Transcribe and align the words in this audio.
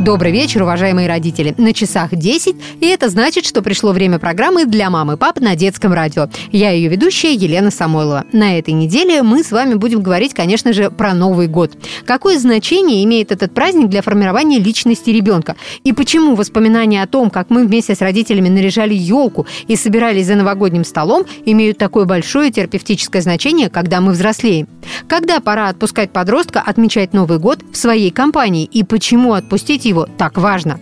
Добрый 0.00 0.32
вечер, 0.32 0.62
уважаемые 0.62 1.06
родители. 1.06 1.54
На 1.58 1.72
часах 1.72 2.10
10, 2.14 2.56
и 2.80 2.86
это 2.86 3.08
значит, 3.08 3.46
что 3.46 3.62
пришло 3.62 3.92
время 3.92 4.18
программы 4.18 4.64
для 4.64 4.90
мам 4.90 5.12
и 5.12 5.16
пап 5.16 5.38
на 5.38 5.54
детском 5.54 5.92
радио. 5.92 6.28
Я 6.50 6.70
ее 6.70 6.88
ведущая 6.88 7.34
Елена 7.34 7.70
Самойлова. 7.70 8.24
На 8.32 8.58
этой 8.58 8.74
неделе 8.74 9.22
мы 9.22 9.44
с 9.44 9.52
вами 9.52 9.74
будем 9.74 10.02
говорить, 10.02 10.34
конечно 10.34 10.72
же, 10.72 10.90
про 10.90 11.14
Новый 11.14 11.46
год. 11.46 11.72
Какое 12.04 12.38
значение 12.38 13.04
имеет 13.04 13.30
этот 13.30 13.54
праздник 13.54 13.90
для 13.90 14.02
формирования 14.02 14.58
личности 14.58 15.10
ребенка? 15.10 15.54
И 15.84 15.92
почему 15.92 16.34
воспоминания 16.34 17.02
о 17.02 17.06
том, 17.06 17.30
как 17.30 17.50
мы 17.50 17.64
вместе 17.64 17.94
с 17.94 18.00
родителями 18.00 18.48
наряжали 18.48 18.94
елку 18.94 19.46
и 19.68 19.76
собирались 19.76 20.26
за 20.26 20.34
новогодним 20.34 20.84
столом, 20.84 21.26
имеют 21.44 21.78
такое 21.78 22.06
большое 22.06 22.50
терапевтическое 22.50 23.22
значение, 23.22 23.70
когда 23.70 24.00
мы 24.00 24.12
взрослеем? 24.12 24.68
Когда 25.06 25.38
пора 25.38 25.68
отпускать 25.68 26.10
подростка 26.10 26.60
отмечать 26.60 27.12
Новый 27.12 27.38
год 27.38 27.60
в 27.70 27.76
своей 27.76 28.10
компании 28.10 28.64
и 28.64 28.82
почему 28.82 29.34
отпустить 29.34 29.81
его 29.84 30.06
так 30.18 30.38
важно? 30.38 30.80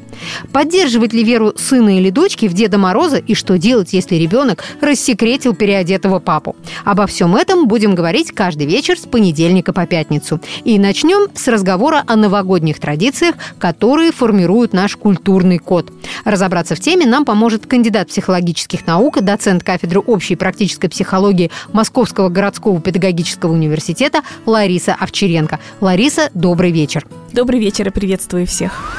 Поддерживать 0.52 1.12
ли 1.12 1.24
веру 1.24 1.52
сына 1.56 1.98
или 1.98 2.10
дочки 2.10 2.46
в 2.46 2.52
Деда 2.52 2.78
Мороза 2.78 3.16
и 3.16 3.34
что 3.34 3.58
делать, 3.58 3.92
если 3.92 4.16
ребенок 4.16 4.64
рассекретил 4.80 5.54
переодетого 5.54 6.18
папу? 6.18 6.56
Обо 6.84 7.06
всем 7.06 7.36
этом 7.36 7.66
будем 7.66 7.94
говорить 7.94 8.32
каждый 8.32 8.66
вечер 8.66 8.98
с 8.98 9.02
понедельника 9.02 9.72
по 9.72 9.86
пятницу. 9.86 10.40
И 10.64 10.78
начнем 10.78 11.28
с 11.34 11.48
разговора 11.48 12.02
о 12.06 12.16
новогодних 12.16 12.80
традициях, 12.80 13.36
которые 13.58 14.12
формируют 14.12 14.72
наш 14.72 14.96
культурный 14.96 15.58
код. 15.58 15.92
Разобраться 16.24 16.74
в 16.74 16.80
теме 16.80 17.06
нам 17.06 17.24
поможет 17.24 17.66
кандидат 17.66 18.08
психологических 18.08 18.86
наук, 18.86 19.20
доцент 19.22 19.64
кафедры 19.64 20.00
общей 20.00 20.36
практической 20.36 20.88
психологии 20.88 21.50
Московского 21.72 22.28
городского 22.28 22.80
педагогического 22.80 23.52
университета 23.52 24.22
Лариса 24.46 24.96
Овчаренко. 24.98 25.60
Лариса, 25.80 26.30
добрый 26.34 26.72
вечер. 26.72 27.06
Добрый 27.32 27.60
вечер 27.60 27.88
и 27.88 27.90
приветствую 27.90 28.46
всех. 28.46 28.89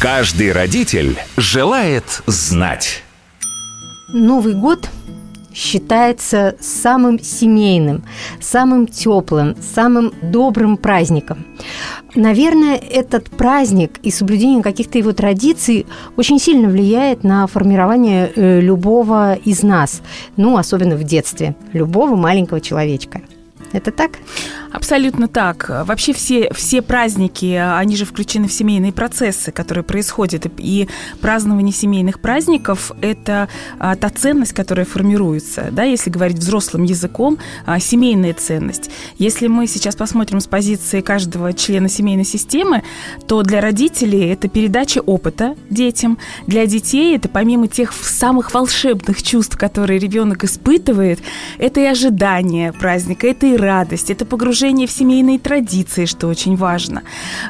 Каждый 0.00 0.52
родитель 0.52 1.18
желает 1.36 2.22
знать. 2.26 3.02
Новый 4.08 4.54
год 4.54 4.88
считается 5.54 6.56
самым 6.60 7.20
семейным, 7.20 8.02
самым 8.40 8.86
теплым, 8.86 9.56
самым 9.60 10.12
добрым 10.22 10.76
праздником. 10.76 11.44
Наверное, 12.14 12.76
этот 12.76 13.30
праздник 13.30 13.98
и 14.02 14.10
соблюдение 14.10 14.62
каких-то 14.62 14.98
его 14.98 15.12
традиций 15.12 15.86
очень 16.16 16.38
сильно 16.38 16.68
влияет 16.68 17.22
на 17.22 17.46
формирование 17.46 18.32
э, 18.34 18.60
любого 18.60 19.34
из 19.34 19.62
нас, 19.62 20.02
ну, 20.36 20.56
особенно 20.56 20.96
в 20.96 21.04
детстве, 21.04 21.54
любого 21.72 22.16
маленького 22.16 22.60
человечка. 22.60 23.20
Это 23.72 23.92
так? 23.92 24.12
Абсолютно 24.72 25.28
так. 25.28 25.68
Вообще 25.84 26.12
все, 26.12 26.52
все 26.52 26.82
праздники, 26.82 27.54
они 27.54 27.96
же 27.96 28.04
включены 28.04 28.48
в 28.48 28.52
семейные 28.52 28.92
процессы, 28.92 29.52
которые 29.52 29.84
происходят. 29.84 30.46
И 30.58 30.88
празднование 31.20 31.72
семейных 31.72 32.20
праздников– 32.20 32.92
это 33.00 33.48
а, 33.78 33.96
та 33.96 34.10
ценность, 34.10 34.52
которая 34.52 34.86
формируется. 34.86 35.68
Да, 35.72 35.84
если 35.84 36.10
говорить 36.10 36.38
взрослым 36.38 36.84
языком, 36.84 37.38
а, 37.66 37.78
семейная 37.80 38.34
ценность. 38.34 38.90
Если 39.18 39.48
мы 39.48 39.66
сейчас 39.66 39.96
посмотрим 39.96 40.40
с 40.40 40.46
позиции 40.46 41.00
каждого 41.00 41.52
члена 41.52 41.88
семейной 41.88 42.24
системы, 42.24 42.82
то 43.26 43.42
для 43.42 43.60
родителей 43.60 44.28
это 44.32 44.48
передача 44.48 44.98
опыта 44.98 45.56
детям. 45.68 46.18
Для 46.46 46.66
детей 46.66 47.16
это 47.16 47.28
помимо 47.28 47.68
тех 47.68 47.92
самых 47.92 48.54
волшебных 48.54 49.22
чувств, 49.22 49.56
которые 49.56 49.98
ребенок 49.98 50.44
испытывает, 50.44 51.20
это 51.58 51.80
и 51.80 51.84
ожидание 51.84 52.72
праздника, 52.72 53.26
это 53.26 53.46
и 53.46 53.56
радость, 53.60 54.10
это 54.10 54.24
погружение 54.24 54.86
в 54.86 54.90
семейные 54.90 55.38
традиции, 55.38 56.06
что 56.06 56.28
очень 56.28 56.56
важно. 56.56 57.02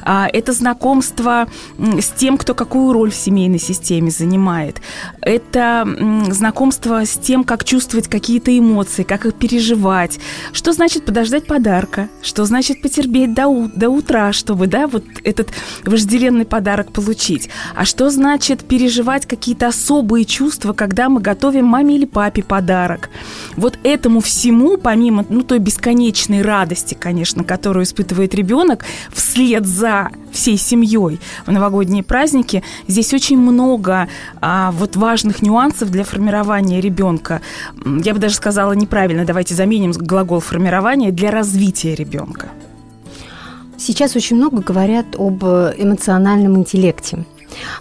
А, 0.02 0.28
это 0.32 0.52
знакомство 0.52 1.48
с 1.78 2.08
тем, 2.10 2.36
кто 2.36 2.54
какую 2.54 2.92
роль 2.92 3.10
в 3.10 3.16
семейной 3.16 3.58
системе 3.58 4.10
занимает. 4.10 4.80
Это 5.20 5.86
знакомство 6.30 7.04
с 7.04 7.16
тем, 7.16 7.44
как 7.44 7.64
чувствовать 7.64 8.08
какие-то 8.08 8.56
эмоции, 8.56 9.02
как 9.02 9.26
их 9.26 9.34
переживать. 9.34 10.18
Что 10.52 10.72
значит 10.72 11.04
подождать 11.04 11.46
подарка? 11.46 12.08
Что 12.22 12.44
значит 12.44 12.82
потерпеть 12.82 13.34
до, 13.34 13.70
до 13.74 13.88
утра, 13.88 14.32
чтобы 14.32 14.66
да, 14.66 14.86
вот 14.86 15.04
этот 15.24 15.48
вожделенный 15.84 16.44
подарок 16.44 16.92
получить? 16.92 17.48
А 17.74 17.84
что 17.84 18.10
значит 18.10 18.64
переживать 18.64 19.26
какие-то 19.26 19.68
особые 19.68 20.24
чувства, 20.24 20.72
когда 20.72 21.08
мы 21.08 21.20
готовим 21.20 21.66
маме 21.66 21.96
или 21.96 22.06
папе 22.06 22.42
подарок? 22.42 23.10
Вот 23.56 23.78
этому 23.84 24.20
всему, 24.20 24.76
помимо 24.76 25.24
ну, 25.28 25.42
той 25.42 25.58
бесконечной 25.58 25.99
бесконечной 26.00 26.40
радости, 26.42 26.94
конечно, 26.94 27.44
которую 27.44 27.84
испытывает 27.84 28.34
ребенок 28.34 28.84
вслед 29.12 29.66
за 29.66 30.08
всей 30.32 30.56
семьей 30.56 31.20
в 31.44 31.52
новогодние 31.52 32.02
праздники. 32.02 32.62
Здесь 32.88 33.12
очень 33.12 33.38
много 33.38 34.08
а, 34.40 34.70
вот 34.72 34.96
важных 34.96 35.42
нюансов 35.42 35.90
для 35.90 36.04
формирования 36.04 36.80
ребенка. 36.80 37.42
Я 37.84 38.14
бы 38.14 38.20
даже 38.20 38.34
сказала 38.34 38.72
неправильно, 38.72 39.26
давайте 39.26 39.54
заменим 39.54 39.92
глагол 39.92 40.40
формирования 40.40 41.12
для 41.12 41.30
развития 41.30 41.94
ребенка. 41.94 42.48
Сейчас 43.76 44.16
очень 44.16 44.36
много 44.36 44.62
говорят 44.62 45.06
об 45.18 45.44
эмоциональном 45.44 46.56
интеллекте. 46.56 47.24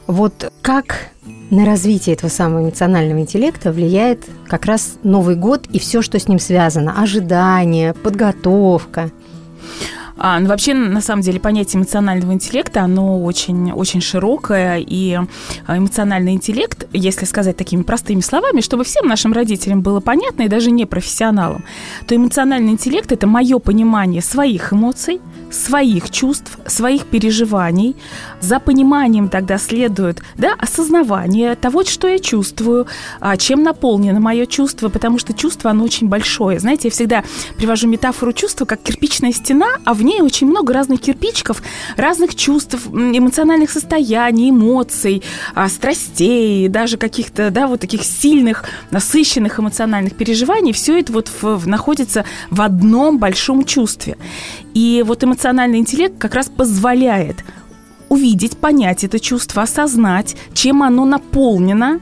Вот 0.08 0.52
как 0.62 1.12
на 1.49 1.65
развитие 1.65 2.15
этого 2.15 2.29
самого 2.29 2.63
эмоционального 2.63 3.19
интеллекта 3.19 3.71
влияет 3.71 4.25
как 4.47 4.65
раз 4.65 4.97
Новый 5.03 5.35
год 5.35 5.67
и 5.71 5.79
все, 5.79 6.01
что 6.01 6.19
с 6.19 6.27
ним 6.27 6.39
связано. 6.39 7.01
Ожидание, 7.01 7.93
подготовка. 7.93 9.11
А, 10.21 10.37
ну, 10.39 10.49
вообще, 10.49 10.73
на 10.73 10.99
самом 10.99 11.21
деле, 11.21 11.39
понятие 11.39 11.79
эмоционального 11.79 12.33
интеллекта, 12.33 12.81
оно 12.81 13.23
очень, 13.23 13.71
очень 13.71 14.01
широкое, 14.01 14.83
и 14.85 15.17
а, 15.65 15.77
эмоциональный 15.77 16.33
интеллект, 16.33 16.87
если 16.91 17.23
сказать 17.23 17.55
такими 17.55 17.83
простыми 17.83 18.19
словами, 18.19 18.59
чтобы 18.59 18.83
всем 18.83 19.07
нашим 19.07 19.31
родителям 19.31 19.81
было 19.81 20.01
понятно, 20.01 20.41
и 20.41 20.49
даже 20.49 20.71
не 20.71 20.85
профессионалам, 20.85 21.63
то 22.05 22.16
эмоциональный 22.17 22.73
интеллект– 22.73 23.09
это 23.13 23.27
мое 23.27 23.59
понимание 23.59 24.21
своих 24.21 24.73
эмоций, 24.73 25.21
своих 25.51 26.09
чувств, 26.09 26.57
своих 26.65 27.05
переживаний. 27.05 27.95
За 28.41 28.59
пониманием 28.59 29.29
тогда 29.29 29.57
следует 29.57 30.21
да, 30.35 30.53
осознавание 30.57 31.55
того, 31.55 31.83
что 31.83 32.07
я 32.07 32.19
чувствую, 32.19 32.87
а, 33.19 33.37
чем 33.37 33.63
наполнено 33.63 34.19
мое 34.19 34.45
чувство, 34.45 34.89
потому 34.89 35.19
что 35.19 35.33
чувство, 35.33 35.71
оно 35.71 35.83
очень 35.83 36.07
большое. 36.07 36.59
Знаете, 36.59 36.87
я 36.87 36.91
всегда 36.91 37.23
привожу 37.57 37.87
метафору 37.87 38.33
чувства 38.33 38.65
как 38.65 38.81
кирпичная 38.81 39.31
стена, 39.31 39.67
а 39.85 39.93
в 39.93 40.03
ней 40.03 40.21
очень 40.21 40.47
много 40.47 40.73
разных 40.73 41.01
кирпичиков, 41.01 41.61
разных 41.97 42.35
чувств, 42.35 42.75
эмоциональных 42.87 43.71
состояний, 43.71 44.49
эмоций, 44.49 45.23
а, 45.55 45.67
страстей, 45.69 46.67
даже 46.67 46.97
каких-то, 46.97 47.49
да, 47.49 47.67
вот 47.67 47.81
таких 47.81 48.03
сильных, 48.03 48.63
насыщенных 48.91 49.59
эмоциональных 49.59 50.16
переживаний. 50.16 50.73
Все 50.73 50.99
это 50.99 51.13
вот 51.13 51.27
в, 51.27 51.57
в, 51.57 51.67
находится 51.67 52.25
в 52.49 52.61
одном 52.61 53.17
большом 53.17 53.66
чувстве. 53.66 54.17
И 54.73 55.03
вот 55.05 55.23
эмоциональный 55.39 55.79
интеллект 55.79 56.17
как 56.17 56.35
раз 56.35 56.50
позволяет 56.50 57.45
увидеть, 58.09 58.57
понять 58.57 59.05
это 59.05 59.22
чувство, 59.22 59.63
осознать, 59.63 60.35
чем 60.53 60.83
оно 60.83 61.05
наполнено, 61.05 62.01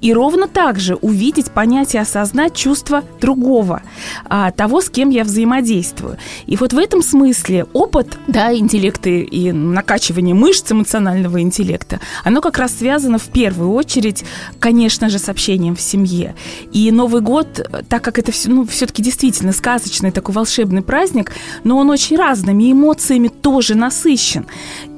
и 0.00 0.12
ровно 0.12 0.48
так 0.48 0.78
же 0.78 0.94
увидеть, 0.96 1.50
понять 1.50 1.94
и 1.94 1.98
осознать 1.98 2.54
чувство 2.54 3.04
другого, 3.20 3.82
а, 4.28 4.50
того, 4.50 4.80
с 4.80 4.90
кем 4.90 5.10
я 5.10 5.24
взаимодействую. 5.24 6.18
И 6.46 6.56
вот 6.56 6.72
в 6.72 6.78
этом 6.78 7.02
смысле 7.02 7.66
опыт, 7.72 8.18
да, 8.26 8.54
интеллекта 8.54 9.10
и 9.10 9.52
накачивание 9.52 10.34
мышц 10.34 10.70
эмоционального 10.70 11.40
интеллекта, 11.40 12.00
оно 12.24 12.40
как 12.40 12.58
раз 12.58 12.76
связано 12.76 13.18
в 13.18 13.28
первую 13.28 13.72
очередь, 13.72 14.24
конечно 14.58 15.08
же, 15.08 15.18
с 15.18 15.28
общением 15.28 15.76
в 15.76 15.80
семье. 15.80 16.34
И 16.72 16.90
Новый 16.90 17.20
год, 17.20 17.68
так 17.88 18.02
как 18.02 18.18
это 18.18 18.32
все, 18.32 18.50
ну, 18.50 18.66
все-таки 18.66 19.02
действительно 19.02 19.52
сказочный 19.52 20.10
такой 20.10 20.34
волшебный 20.34 20.82
праздник, 20.82 21.32
но 21.64 21.78
он 21.78 21.90
очень 21.90 22.16
разными 22.16 22.72
эмоциями 22.72 23.28
тоже 23.28 23.74
насыщен. 23.74 24.46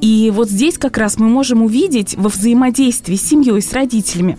И 0.00 0.30
вот 0.34 0.48
здесь 0.48 0.78
как 0.78 0.96
раз 0.96 1.18
мы 1.18 1.28
можем 1.28 1.62
увидеть 1.62 2.16
во 2.16 2.28
взаимодействии 2.28 3.16
с 3.16 3.28
семьей, 3.28 3.60
с 3.60 3.72
родителями, 3.72 4.38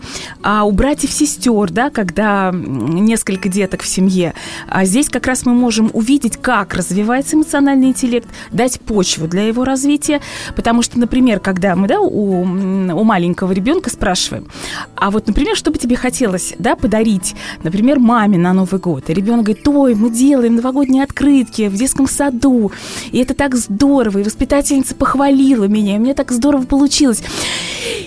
а 0.53 0.65
у 0.65 0.71
братьев-сестер, 0.71 1.71
да, 1.71 1.89
когда 1.89 2.51
несколько 2.53 3.47
деток 3.47 3.83
в 3.83 3.87
семье, 3.87 4.33
а 4.67 4.83
здесь 4.83 5.07
как 5.07 5.25
раз 5.25 5.45
мы 5.45 5.53
можем 5.53 5.89
увидеть, 5.93 6.35
как 6.35 6.73
развивается 6.73 7.37
эмоциональный 7.37 7.87
интеллект, 7.87 8.27
дать 8.51 8.81
почву 8.81 9.27
для 9.27 9.43
его 9.43 9.63
развития, 9.63 10.19
потому 10.57 10.81
что, 10.81 10.99
например, 10.99 11.39
когда 11.39 11.73
мы, 11.77 11.87
да, 11.87 12.01
у, 12.01 12.41
у 12.41 13.03
маленького 13.05 13.53
ребенка 13.53 13.89
спрашиваем, 13.89 14.49
а 14.97 15.09
вот, 15.09 15.25
например, 15.27 15.55
что 15.55 15.71
бы 15.71 15.77
тебе 15.77 15.95
хотелось, 15.95 16.53
да, 16.59 16.75
подарить, 16.75 17.33
например, 17.63 17.99
маме 17.99 18.37
на 18.37 18.51
Новый 18.51 18.81
год, 18.81 19.09
и 19.09 19.13
ребенок 19.13 19.45
говорит, 19.45 19.65
ой, 19.69 19.95
мы 19.95 20.09
делаем 20.09 20.57
новогодние 20.57 21.05
открытки 21.05 21.69
в 21.69 21.75
детском 21.75 22.09
саду, 22.09 22.73
и 23.13 23.19
это 23.19 23.35
так 23.35 23.55
здорово, 23.55 24.17
и 24.17 24.23
воспитательница 24.23 24.95
похвалила 24.95 25.63
меня, 25.63 25.95
и 25.95 25.99
мне 25.99 26.13
так 26.13 26.29
здорово 26.33 26.63
получилось. 26.63 27.23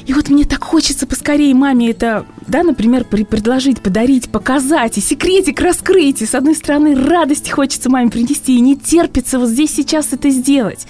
И 0.06 0.12
вот 0.12 0.28
мне 0.28 0.44
так 0.44 0.62
хочется 0.62 1.06
поскорее 1.06 1.54
маме 1.54 1.90
это 1.90 2.26
да, 2.46 2.62
например, 2.62 3.04
при 3.04 3.24
предложить, 3.24 3.80
подарить, 3.80 4.30
показать, 4.30 4.98
и 4.98 5.00
секретик 5.00 5.60
раскрыть, 5.60 6.22
и 6.22 6.26
с 6.26 6.34
одной 6.34 6.54
стороны 6.54 6.94
радость 6.94 7.50
хочется 7.50 7.90
маме 7.90 8.10
принести, 8.10 8.56
и 8.56 8.60
не 8.60 8.76
терпится 8.76 9.38
вот 9.38 9.48
здесь 9.48 9.74
сейчас 9.74 10.12
это 10.12 10.30
сделать. 10.30 10.86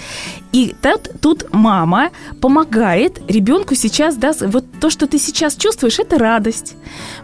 И 0.52 0.74
тут, 0.82 1.20
тут 1.20 1.52
мама 1.52 2.10
помогает 2.40 3.20
ребенку 3.28 3.74
сейчас, 3.74 4.16
да, 4.16 4.32
вот 4.40 4.64
то, 4.80 4.90
что 4.90 5.06
ты 5.06 5.18
сейчас 5.18 5.56
чувствуешь, 5.56 5.98
это 5.98 6.18
радость. 6.18 6.74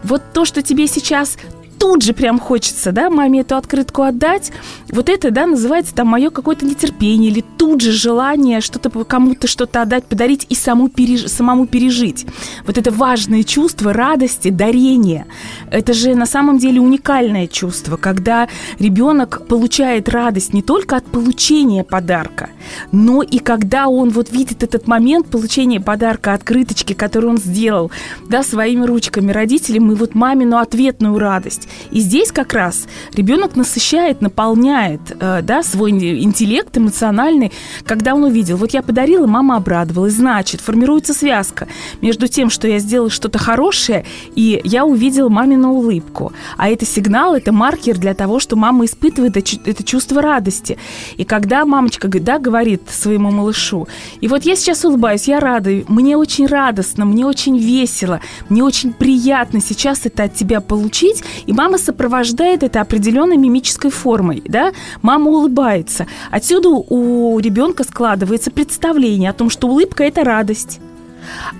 Вот 0.03 0.21
то, 0.33 0.45
что 0.45 0.61
тебе 0.61 0.87
сейчас 0.87 1.37
тут 1.81 2.03
же 2.03 2.13
прям 2.13 2.37
хочется, 2.37 2.91
да, 2.91 3.09
маме 3.09 3.39
эту 3.39 3.55
открытку 3.55 4.03
отдать, 4.03 4.51
вот 4.91 5.09
это, 5.09 5.31
да, 5.31 5.47
называется 5.47 5.95
там 5.95 6.09
мое 6.09 6.29
какое-то 6.29 6.63
нетерпение 6.63 7.31
или 7.31 7.43
тут 7.57 7.81
же 7.81 7.91
желание 7.91 8.61
что-то 8.61 8.91
кому-то 9.03 9.47
что-то 9.47 9.81
отдать, 9.81 10.05
подарить 10.05 10.45
и 10.47 10.53
саму 10.53 10.89
переж... 10.89 11.25
самому 11.25 11.65
пережить. 11.65 12.27
Вот 12.67 12.77
это 12.77 12.91
важное 12.91 13.41
чувство 13.41 13.93
радости, 13.93 14.49
дарения. 14.49 15.25
Это 15.71 15.93
же 15.93 16.13
на 16.13 16.27
самом 16.27 16.59
деле 16.59 16.79
уникальное 16.79 17.47
чувство, 17.47 17.97
когда 17.97 18.47
ребенок 18.77 19.47
получает 19.47 20.07
радость 20.07 20.53
не 20.53 20.61
только 20.61 20.97
от 20.97 21.05
получения 21.05 21.83
подарка, 21.83 22.51
но 22.91 23.23
и 23.23 23.39
когда 23.39 23.87
он 23.87 24.11
вот 24.11 24.31
видит 24.31 24.61
этот 24.61 24.85
момент 24.85 25.31
получения 25.31 25.81
подарка, 25.81 26.35
открыточки, 26.35 26.93
которую 26.93 27.31
он 27.31 27.37
сделал, 27.39 27.89
да, 28.29 28.43
своими 28.43 28.85
ручками 28.85 29.31
родителям, 29.31 29.91
и 29.91 29.95
вот 29.95 30.13
мамину 30.13 30.57
ответную 30.57 31.17
радость. 31.17 31.69
И 31.91 31.99
здесь 31.99 32.31
как 32.31 32.53
раз 32.53 32.87
ребенок 33.13 33.55
насыщает, 33.55 34.21
наполняет 34.21 35.01
э, 35.19 35.41
да, 35.41 35.63
свой 35.63 35.91
интеллект 35.91 36.77
эмоциональный, 36.77 37.51
когда 37.85 38.15
он 38.15 38.23
увидел, 38.23 38.57
вот 38.57 38.73
я 38.73 38.81
подарила, 38.81 39.27
мама 39.27 39.57
обрадовалась, 39.57 40.13
значит, 40.13 40.61
формируется 40.61 41.13
связка 41.13 41.67
между 42.01 42.27
тем, 42.27 42.49
что 42.49 42.67
я 42.67 42.79
сделала 42.79 43.09
что-то 43.09 43.39
хорошее, 43.39 44.05
и 44.35 44.61
я 44.63 44.85
увидела 44.85 45.29
мамину 45.29 45.73
улыбку. 45.73 46.33
А 46.57 46.69
это 46.69 46.85
сигнал, 46.85 47.35
это 47.35 47.51
маркер 47.51 47.97
для 47.97 48.13
того, 48.13 48.39
что 48.39 48.55
мама 48.55 48.85
испытывает 48.85 49.37
это 49.37 49.83
чувство 49.83 50.21
радости. 50.21 50.77
И 51.17 51.23
когда 51.23 51.65
мамочка 51.65 52.07
да, 52.07 52.39
говорит 52.39 52.83
своему 52.89 53.31
малышу, 53.31 53.87
и 54.19 54.27
вот 54.27 54.43
я 54.43 54.55
сейчас 54.55 54.85
улыбаюсь, 54.85 55.27
я 55.27 55.39
рада, 55.39 55.83
мне 55.87 56.17
очень 56.17 56.45
радостно, 56.45 57.05
мне 57.05 57.25
очень 57.25 57.57
весело, 57.57 58.21
мне 58.49 58.63
очень 58.63 58.93
приятно 58.93 59.61
сейчас 59.61 60.05
это 60.05 60.23
от 60.23 60.35
тебя 60.35 60.61
получить, 60.61 61.23
и 61.45 61.53
мама 61.61 61.77
сопровождает 61.77 62.63
это 62.63 62.81
определенной 62.81 63.37
мимической 63.37 63.91
формой, 63.91 64.41
да, 64.47 64.71
мама 65.03 65.29
улыбается. 65.29 66.07
Отсюда 66.31 66.69
у 66.69 67.37
ребенка 67.37 67.83
складывается 67.83 68.49
представление 68.49 69.29
о 69.29 69.33
том, 69.33 69.51
что 69.51 69.67
улыбка– 69.67 70.03
это 70.05 70.23
радость. 70.23 70.79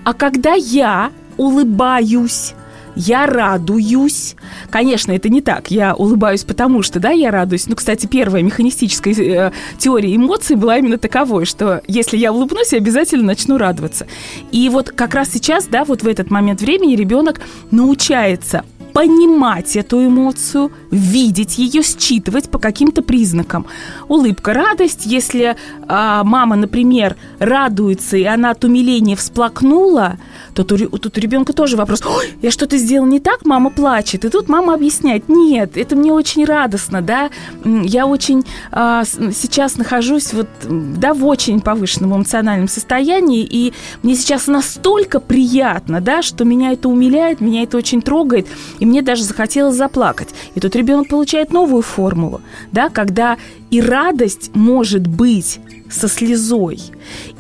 А 0.03 0.15
когда 0.15 0.56
я 0.56 1.12
улыбаюсь, 1.38 2.56
я 2.95 3.27
радуюсь. 3.27 4.36
Конечно, 4.71 5.12
это 5.12 5.30
не 5.30 5.39
так. 5.39 5.69
Я 5.69 5.94
улыбаюсь 5.94 6.45
потому, 6.45 6.81
что, 6.81 7.00
да, 7.00 7.12
я 7.12 7.30
радуюсь. 7.30 7.68
Ну, 7.68 7.75
кстати, 7.75 8.07
первая 8.07 8.42
механистическая 8.42 9.13
э, 9.13 9.51
теория 9.77 10.15
эмоций 10.15 10.56
была 10.56 10.77
именно 10.80 10.98
таковой, 10.98 11.45
что 11.45 11.83
если 11.88 12.18
я 12.18 12.33
улыбнусь, 12.33 12.74
я 12.74 12.80
обязательно 12.80 13.24
начну 13.24 13.59
радоваться. 13.59 14.07
И 14.51 14.68
вот 14.69 14.89
как 14.89 15.13
раз 15.13 15.30
сейчас, 15.31 15.68
да, 15.68 15.86
вот 15.86 16.01
в 16.01 16.07
этот 16.07 16.31
момент 16.31 16.59
времени 16.59 16.95
ребенок 16.95 17.39
научается 17.69 18.65
понимать 18.93 19.75
эту 19.75 20.05
эмоцию, 20.05 20.71
видеть 20.89 21.57
ее, 21.57 21.81
считывать 21.83 22.49
по 22.49 22.59
каким-то 22.59 23.01
признакам. 23.01 23.65
Улыбка, 24.07 24.53
радость, 24.53 25.05
если 25.05 25.55
а, 25.88 26.23
мама, 26.23 26.55
например, 26.55 27.15
радуется, 27.39 28.17
и 28.17 28.23
она 28.23 28.51
от 28.51 28.63
умиления 28.63 29.15
всплакнула, 29.15 30.17
то 30.53 30.63
тут, 30.63 31.01
тут 31.01 31.17
у 31.17 31.21
ребенка 31.21 31.53
тоже 31.53 31.77
вопрос, 31.77 32.01
Ой, 32.05 32.33
я 32.41 32.51
что-то 32.51 32.77
сделал 32.77 33.05
не 33.05 33.19
так, 33.19 33.45
мама 33.45 33.69
плачет. 33.69 34.25
И 34.25 34.29
тут 34.29 34.49
мама 34.49 34.73
объясняет, 34.73 35.29
нет, 35.29 35.77
это 35.77 35.95
мне 35.95 36.11
очень 36.11 36.45
радостно, 36.45 37.01
да, 37.01 37.29
я 37.63 38.05
очень 38.05 38.43
а, 38.71 39.03
сейчас 39.05 39.77
нахожусь 39.77 40.33
вот, 40.33 40.47
да, 40.63 41.13
в 41.13 41.25
очень 41.25 41.61
повышенном 41.61 42.15
эмоциональном 42.15 42.67
состоянии, 42.67 43.47
и 43.49 43.73
мне 44.03 44.15
сейчас 44.15 44.47
настолько 44.47 45.19
приятно, 45.19 46.01
да, 46.01 46.21
что 46.21 46.43
меня 46.43 46.71
это 46.73 46.89
умиляет, 46.89 47.41
меня 47.41 47.63
это 47.63 47.77
очень 47.77 48.01
трогает, 48.01 48.47
и 48.81 48.85
мне 48.85 49.01
даже 49.01 49.23
захотелось 49.23 49.77
заплакать. 49.77 50.29
И 50.55 50.59
тут 50.59 50.75
ребенок 50.75 51.07
получает 51.07 51.53
новую 51.53 51.83
формулу, 51.83 52.41
да, 52.71 52.89
когда 52.89 53.37
и 53.69 53.79
радость 53.79 54.51
может 54.53 55.07
быть 55.07 55.59
со 55.89 56.07
слезой. 56.07 56.79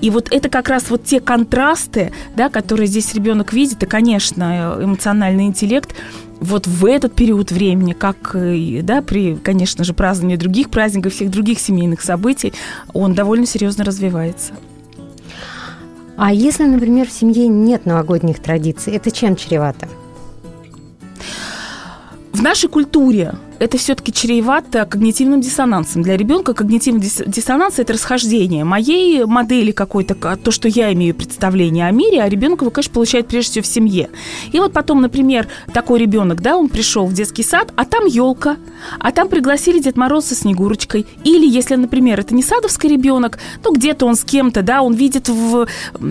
И 0.01 0.09
вот 0.11 0.27
это 0.31 0.49
как 0.49 0.69
раз 0.69 0.89
вот 0.89 1.03
те 1.03 1.19
контрасты, 1.19 2.13
да, 2.35 2.49
которые 2.49 2.85
здесь 2.85 3.13
ребенок 3.15 3.53
видит, 3.53 3.81
и, 3.81 3.85
конечно, 3.87 4.77
эмоциональный 4.79 5.45
интеллект 5.45 5.95
вот 6.39 6.67
в 6.67 6.85
этот 6.85 7.15
период 7.15 7.51
времени, 7.51 7.93
как 7.93 8.35
да, 8.83 9.01
при, 9.01 9.35
конечно 9.35 9.83
же, 9.83 9.93
праздновании 9.93 10.37
других 10.37 10.69
праздников, 10.69 11.13
всех 11.13 11.31
других 11.31 11.59
семейных 11.59 12.01
событий, 12.01 12.53
он 12.93 13.15
довольно 13.15 13.47
серьезно 13.47 13.83
развивается. 13.83 14.53
А 16.17 16.31
если, 16.31 16.65
например, 16.65 17.07
в 17.07 17.11
семье 17.11 17.47
нет 17.47 17.87
новогодних 17.87 18.39
традиций, 18.39 18.93
это 18.93 19.09
чем 19.09 19.35
чревато? 19.35 19.87
В 22.33 22.41
нашей 22.41 22.69
культуре 22.69 23.35
это 23.61 23.77
все-таки 23.77 24.11
чревато 24.11 24.85
когнитивным 24.85 25.39
диссонансом. 25.39 26.01
Для 26.01 26.17
ребенка 26.17 26.55
когнитивный 26.55 27.01
диссонанс– 27.01 27.75
это 27.77 27.93
расхождение 27.93 28.63
моей 28.63 29.23
модели 29.25 29.71
какой-то, 29.71 30.15
то, 30.15 30.49
что 30.49 30.67
я 30.67 30.91
имею 30.93 31.13
представление 31.13 31.85
о 31.85 31.91
мире, 31.91 32.23
а 32.23 32.27
ребенок 32.27 32.61
его, 32.61 32.71
конечно, 32.71 32.91
получает 32.91 33.27
прежде 33.27 33.51
всего 33.51 33.63
в 33.63 33.67
семье. 33.67 34.09
И 34.51 34.59
вот 34.59 34.73
потом, 34.73 35.01
например, 35.01 35.47
такой 35.73 35.99
ребенок, 35.99 36.41
да, 36.41 36.57
он 36.57 36.69
пришел 36.69 37.05
в 37.05 37.13
детский 37.13 37.43
сад, 37.43 37.71
а 37.75 37.85
там 37.85 38.07
елка, 38.07 38.57
а 38.99 39.11
там 39.11 39.29
пригласили 39.29 39.77
Дед 39.77 39.95
Мороз 39.95 40.25
со 40.25 40.35
Снегурочкой. 40.35 41.05
Или, 41.23 41.47
если, 41.47 41.75
например, 41.75 42.19
это 42.19 42.33
не 42.33 42.41
садовский 42.41 42.89
ребенок, 42.89 43.37
то 43.61 43.71
где-то 43.71 44.07
он 44.07 44.15
с 44.15 44.23
кем-то, 44.23 44.63
да, 44.63 44.81
он 44.81 44.95
видит 44.95 45.29
в, 45.29 45.67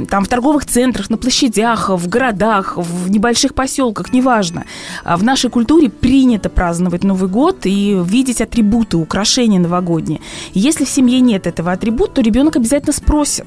там, 0.08 0.25
в 0.25 0.29
торговых 0.29 0.67
центрах, 0.67 1.11
на 1.11 1.17
площадях, 1.17 1.91
в 1.91 2.08
городах, 2.08 2.76
в 2.76 3.11
небольших 3.11 3.55
поселках, 3.55 4.12
неважно. 4.12 4.67
А 5.02 5.17
в 5.17 5.25
нашей 5.25 5.50
культуре 5.50 5.91
принято 5.91 6.49
праздновать 6.49 7.02
Новый 7.02 7.29
год 7.29 7.39
год 7.40 7.64
и 7.64 7.98
видеть 8.04 8.42
атрибуты, 8.42 8.98
украшения 8.98 9.58
новогодние. 9.58 10.20
если 10.52 10.84
в 10.84 10.90
семье 10.90 11.20
нет 11.20 11.46
этого 11.46 11.72
атрибута, 11.72 12.16
то 12.16 12.20
ребенок 12.20 12.56
обязательно 12.56 12.92
спросит, 12.92 13.46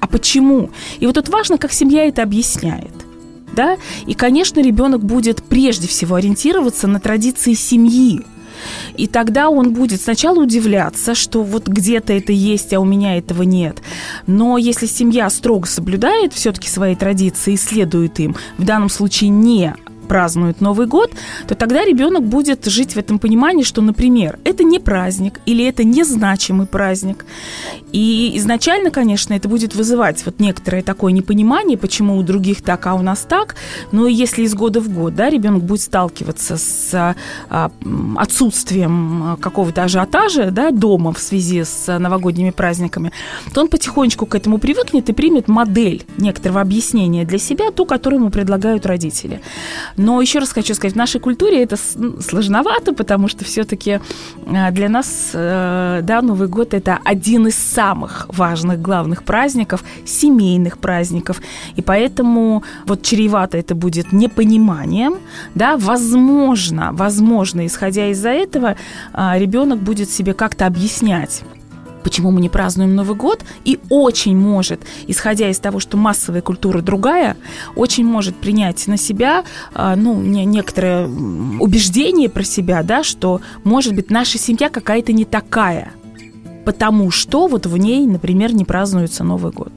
а 0.00 0.08
почему? 0.08 0.70
И 0.98 1.06
вот 1.06 1.14
тут 1.14 1.28
важно, 1.28 1.56
как 1.56 1.72
семья 1.72 2.08
это 2.08 2.24
объясняет. 2.24 2.94
Да? 3.52 3.76
И, 4.08 4.14
конечно, 4.14 4.60
ребенок 4.60 5.04
будет 5.04 5.44
прежде 5.44 5.86
всего 5.86 6.16
ориентироваться 6.16 6.88
на 6.88 6.98
традиции 6.98 7.54
семьи, 7.54 8.24
и 8.96 9.06
тогда 9.06 9.50
он 9.50 9.72
будет 9.72 10.00
сначала 10.00 10.40
удивляться, 10.42 11.14
что 11.14 11.44
вот 11.44 11.68
где-то 11.68 12.12
это 12.12 12.32
есть, 12.32 12.72
а 12.72 12.80
у 12.80 12.84
меня 12.84 13.18
этого 13.18 13.44
нет. 13.44 13.76
Но 14.26 14.58
если 14.58 14.86
семья 14.86 15.30
строго 15.30 15.68
соблюдает 15.68 16.32
все-таки 16.32 16.68
свои 16.68 16.96
традиции 16.96 17.52
и 17.52 17.56
следует 17.56 18.18
им, 18.18 18.34
в 18.58 18.64
данном 18.64 18.88
случае 18.88 19.30
не 19.30 19.76
празднуют 20.08 20.60
Новый 20.60 20.86
год, 20.86 21.12
то 21.46 21.54
тогда 21.54 21.84
ребенок 21.84 22.24
будет 22.24 22.64
жить 22.66 22.94
в 22.94 22.96
этом 22.96 23.18
понимании, 23.18 23.62
что, 23.62 23.82
например, 23.82 24.38
это 24.44 24.64
не 24.64 24.78
праздник 24.78 25.40
или 25.46 25.64
это 25.64 25.84
незначимый 25.84 26.66
праздник. 26.66 27.24
И 27.92 28.32
изначально, 28.36 28.90
конечно, 28.90 29.34
это 29.34 29.48
будет 29.48 29.74
вызывать 29.74 30.24
вот 30.26 30.40
некоторое 30.40 30.82
такое 30.82 31.12
непонимание, 31.12 31.78
почему 31.78 32.16
у 32.16 32.22
других 32.22 32.62
так, 32.62 32.86
а 32.86 32.94
у 32.94 33.02
нас 33.02 33.20
так. 33.28 33.56
Но 33.92 34.06
если 34.06 34.42
из 34.42 34.54
года 34.54 34.80
в 34.80 34.88
год 34.88 35.14
да, 35.14 35.30
ребенок 35.30 35.62
будет 35.62 35.82
сталкиваться 35.82 36.56
с 36.56 37.14
а, 37.50 37.70
отсутствием 38.16 39.36
какого-то 39.40 39.84
ажиотажа 39.84 40.50
да, 40.50 40.70
дома 40.70 41.12
в 41.12 41.18
связи 41.18 41.64
с 41.64 41.98
новогодними 41.98 42.50
праздниками, 42.50 43.12
то 43.52 43.60
он 43.60 43.68
потихонечку 43.68 44.26
к 44.26 44.34
этому 44.34 44.58
привыкнет 44.58 45.08
и 45.08 45.12
примет 45.12 45.48
модель 45.48 46.04
некоторого 46.16 46.60
объяснения 46.60 47.24
для 47.24 47.38
себя, 47.38 47.70
ту, 47.70 47.84
которую 47.84 48.20
ему 48.20 48.30
предлагают 48.30 48.86
родители. 48.86 49.40
Но 49.98 50.20
еще 50.22 50.38
раз 50.38 50.52
хочу 50.52 50.74
сказать, 50.74 50.94
в 50.94 50.96
нашей 50.96 51.20
культуре 51.20 51.62
это 51.62 51.76
сложновато, 51.76 52.94
потому 52.94 53.28
что 53.28 53.44
все-таки 53.44 54.00
э, 54.46 54.70
для 54.70 54.88
нас 54.88 55.30
э, 55.34 56.00
да, 56.02 56.22
Новый 56.22 56.48
год 56.48 56.72
это 56.72 56.98
один 57.04 57.48
из 57.48 57.56
самых 57.56 58.26
важных, 58.28 58.80
главных 58.80 59.24
праздников, 59.24 59.82
семейных 60.06 60.78
праздников. 60.78 61.42
И 61.76 61.82
поэтому 61.82 62.62
вот 62.86 63.02
чревато 63.02 63.58
это 63.58 63.74
будет 63.74 64.12
непониманием, 64.12 65.16
да, 65.54 65.76
возможно, 65.76 66.90
возможно, 66.92 67.66
исходя 67.66 68.06
из-за 68.10 68.30
этого, 68.30 68.76
э, 69.12 69.38
ребенок 69.38 69.80
будет 69.80 70.10
себе 70.10 70.32
как-то 70.32 70.66
объяснять 70.66 71.42
почему 72.02 72.30
мы 72.30 72.40
не 72.40 72.48
празднуем 72.48 72.94
Новый 72.94 73.16
год, 73.16 73.44
и 73.64 73.78
очень 73.90 74.36
может, 74.36 74.80
исходя 75.06 75.48
из 75.48 75.58
того, 75.58 75.80
что 75.80 75.96
массовая 75.96 76.42
культура 76.42 76.80
другая, 76.80 77.36
очень 77.76 78.04
может 78.04 78.36
принять 78.36 78.86
на 78.86 78.96
себя, 78.96 79.44
а, 79.74 79.96
ну, 79.96 80.20
не, 80.20 80.44
некоторое 80.44 81.06
убеждение 81.06 82.28
про 82.28 82.44
себя, 82.44 82.82
да, 82.82 83.02
что, 83.02 83.40
может 83.64 83.94
быть, 83.94 84.10
наша 84.10 84.38
семья 84.38 84.68
какая-то 84.68 85.12
не 85.12 85.24
такая, 85.24 85.92
потому 86.64 87.10
что 87.10 87.46
вот 87.46 87.66
в 87.66 87.76
ней, 87.76 88.06
например, 88.06 88.54
не 88.54 88.64
празднуется 88.64 89.24
Новый 89.24 89.52
год. 89.52 89.72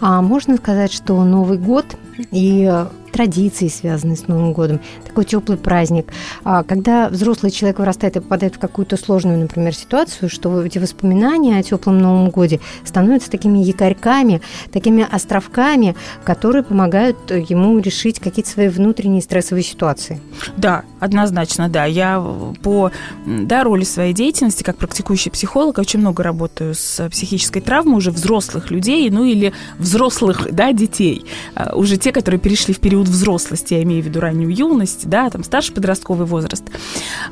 А 0.00 0.22
можно 0.22 0.56
сказать, 0.56 0.92
что 0.92 1.22
Новый 1.24 1.58
год 1.58 1.86
и 2.30 2.84
традиции, 3.18 3.66
связанные 3.66 4.16
с 4.16 4.28
Новым 4.28 4.52
годом, 4.52 4.80
такой 5.04 5.24
теплый 5.24 5.58
праздник. 5.58 6.12
А 6.44 6.62
когда 6.62 7.08
взрослый 7.08 7.50
человек 7.50 7.80
вырастает 7.80 8.16
и 8.16 8.20
попадает 8.20 8.54
в 8.54 8.58
какую-то 8.60 8.96
сложную, 8.96 9.38
например, 9.38 9.74
ситуацию, 9.74 10.30
что 10.30 10.62
эти 10.62 10.78
воспоминания 10.78 11.58
о 11.58 11.62
теплом 11.64 11.98
Новом 11.98 12.30
годе 12.30 12.60
становятся 12.84 13.28
такими 13.28 13.58
якорьками, 13.58 14.40
такими 14.72 15.04
островками, 15.10 15.96
которые 16.24 16.62
помогают 16.62 17.16
ему 17.30 17.80
решить 17.80 18.20
какие-то 18.20 18.50
свои 18.50 18.68
внутренние 18.68 19.20
стрессовые 19.20 19.64
ситуации. 19.64 20.20
Да, 20.56 20.84
однозначно, 21.00 21.68
да. 21.68 21.86
Я 21.86 22.24
по 22.62 22.92
да, 23.26 23.64
роли 23.64 23.82
своей 23.82 24.12
деятельности 24.12 24.62
как 24.62 24.76
практикующий 24.76 25.32
психолог 25.32 25.78
очень 25.78 25.98
много 25.98 26.22
работаю 26.22 26.72
с 26.76 27.08
психической 27.08 27.62
травмой 27.62 27.96
уже 27.96 28.12
взрослых 28.12 28.70
людей, 28.70 29.10
ну 29.10 29.24
или 29.24 29.52
взрослых, 29.76 30.46
да, 30.52 30.72
детей. 30.72 31.24
А, 31.56 31.74
уже 31.74 31.96
те, 31.96 32.12
которые 32.12 32.38
перешли 32.38 32.72
в 32.72 32.78
период 32.78 33.07
взрослости, 33.08 33.74
я 33.74 33.82
имею 33.82 34.02
в 34.02 34.06
виду 34.06 34.20
раннюю 34.20 34.54
юность, 34.54 35.08
да, 35.08 35.30
там 35.30 35.44
старший 35.44 35.74
подростковый 35.74 36.26
возраст, 36.26 36.64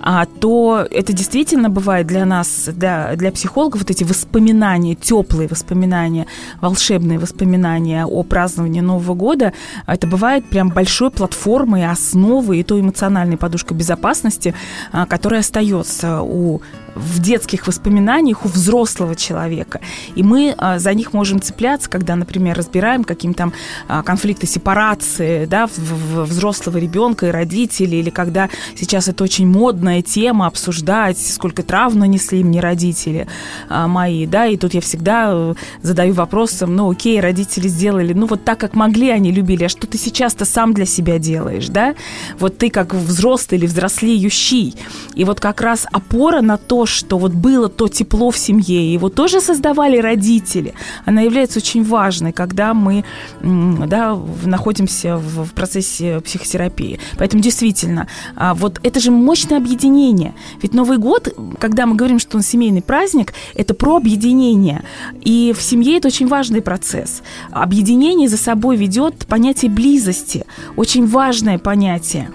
а, 0.00 0.26
то 0.26 0.87
это 0.90 1.12
действительно 1.12 1.71
бывает 1.71 2.06
для 2.06 2.25
нас, 2.25 2.68
да, 2.73 3.14
для 3.16 3.33
психологов 3.33 3.80
вот 3.80 3.90
эти 3.90 4.04
воспоминания, 4.04 4.95
теплые 4.95 5.49
воспоминания, 5.49 6.26
волшебные 6.61 7.18
воспоминания 7.18 8.06
о 8.06 8.23
праздновании 8.23 8.80
Нового 8.80 9.14
года, 9.14 9.52
это 9.87 10.06
бывает 10.06 10.45
прям 10.47 10.68
большой 10.71 11.11
платформой, 11.11 11.88
основой 11.88 12.61
и 12.61 12.62
той 12.62 12.80
эмоциональной 12.80 13.37
подушкой 13.37 13.76
безопасности, 13.76 14.54
а, 14.92 15.06
которая 15.06 15.40
остается 15.40 16.23
у 16.23 16.61
в 16.97 17.21
детских 17.21 17.67
воспоминаниях 17.67 18.45
у 18.45 18.49
взрослого 18.49 19.15
человека. 19.15 19.81
И 20.15 20.23
мы 20.23 20.55
а, 20.57 20.79
за 20.79 20.95
них 20.95 21.12
можем 21.12 21.41
цепляться, 21.41 21.88
когда, 21.88 22.17
например, 22.17 22.57
разбираем 22.57 23.05
какие 23.05 23.31
то 23.33 23.38
там 23.38 23.53
а, 23.88 24.03
конфликты 24.03 24.47
сепарации 24.47 25.45
да, 25.45 25.67
в, 25.67 25.79
в 25.79 26.25
взрослого 26.25 26.79
ребенка 26.79 27.26
и 27.26 27.31
родителей, 27.31 28.00
или 28.00 28.11
когда 28.11 28.49
сейчас 28.76 29.09
это 29.09 29.25
очень 29.25 29.47
модная 29.47 30.03
тема 30.03 30.47
обсуждать, 30.47 31.19
сколько 31.19 31.62
травм 31.62 31.99
нанесли 31.99 32.43
мне 32.43 32.61
родители 32.61 33.26
а, 33.69 33.87
мои, 33.87 34.26
да, 34.26 34.47
и 34.47 34.57
тут 34.57 34.75
я 34.75 34.81
всегда 34.81 35.31
э, 35.33 35.55
задаю 35.83 36.15
вопросом, 36.15 36.75
ну 36.75 36.91
окей, 36.91 37.21
родители 37.21 37.69
сделали, 37.69 38.12
ну 38.12 38.26
вот 38.26 38.45
так, 38.45 38.59
как 38.59 38.75
могли, 38.75 39.11
они 39.11 39.31
любили, 39.31 39.65
а 39.65 39.69
что 39.69 39.87
ты 39.87 39.99
сейчас-то 39.99 40.45
сам 40.45 40.73
для 40.73 40.87
себя 40.87 41.19
делаешь, 41.19 41.69
да? 41.69 41.95
Вот 42.38 42.59
ты 42.59 42.71
как 42.71 42.95
взрослый 42.95 43.59
или 43.59 43.67
взрослеющий. 43.67 44.75
И 45.15 45.25
вот 45.25 45.41
как 45.41 45.61
раз 45.61 45.87
опора 45.93 46.41
на 46.41 46.57
то, 46.57 46.86
что 46.87 47.19
вот 47.19 47.33
было 47.33 47.69
то 47.69 47.88
тепло 47.88 48.31
в 48.31 48.38
семье, 48.38 48.93
его 48.93 49.09
тоже 49.09 49.40
создавали 49.40 49.99
родители, 49.99 50.75
она 51.05 51.23
является 51.23 51.59
очень 51.59 51.85
важной, 51.85 52.33
когда 52.33 52.75
мы 52.75 53.05
да, 53.43 54.19
находимся 54.45 55.16
в, 55.16 55.47
процессе 55.55 56.21
психотерапии. 56.21 56.99
Поэтому 57.19 57.43
действительно, 57.43 58.09
а, 58.35 58.55
вот 58.55 58.81
это 58.83 59.00
же 59.00 59.11
мощное 59.11 59.59
объединение. 59.59 60.35
Ведь 60.62 60.75
Новый 60.75 60.99
год, 60.99 61.35
когда 61.59 61.87
мы 61.87 61.97
говорим, 61.97 62.19
что 62.19 62.37
он 62.37 62.43
семейный 62.43 62.83
праздник, 62.83 63.33
это 63.55 63.75
про 63.75 63.97
объединение. 63.97 64.85
И 65.23 65.55
в 65.57 65.62
семье 65.62 65.97
это 65.97 66.09
очень 66.09 66.26
важный 66.28 66.61
процесс. 66.61 67.23
Объединение 67.50 68.28
за 68.28 68.37
собой 68.37 68.76
ведет 68.76 69.26
понятие 69.26 69.71
близости, 69.71 70.45
очень 70.76 71.07
важное 71.07 71.59
понятие, 71.59 72.31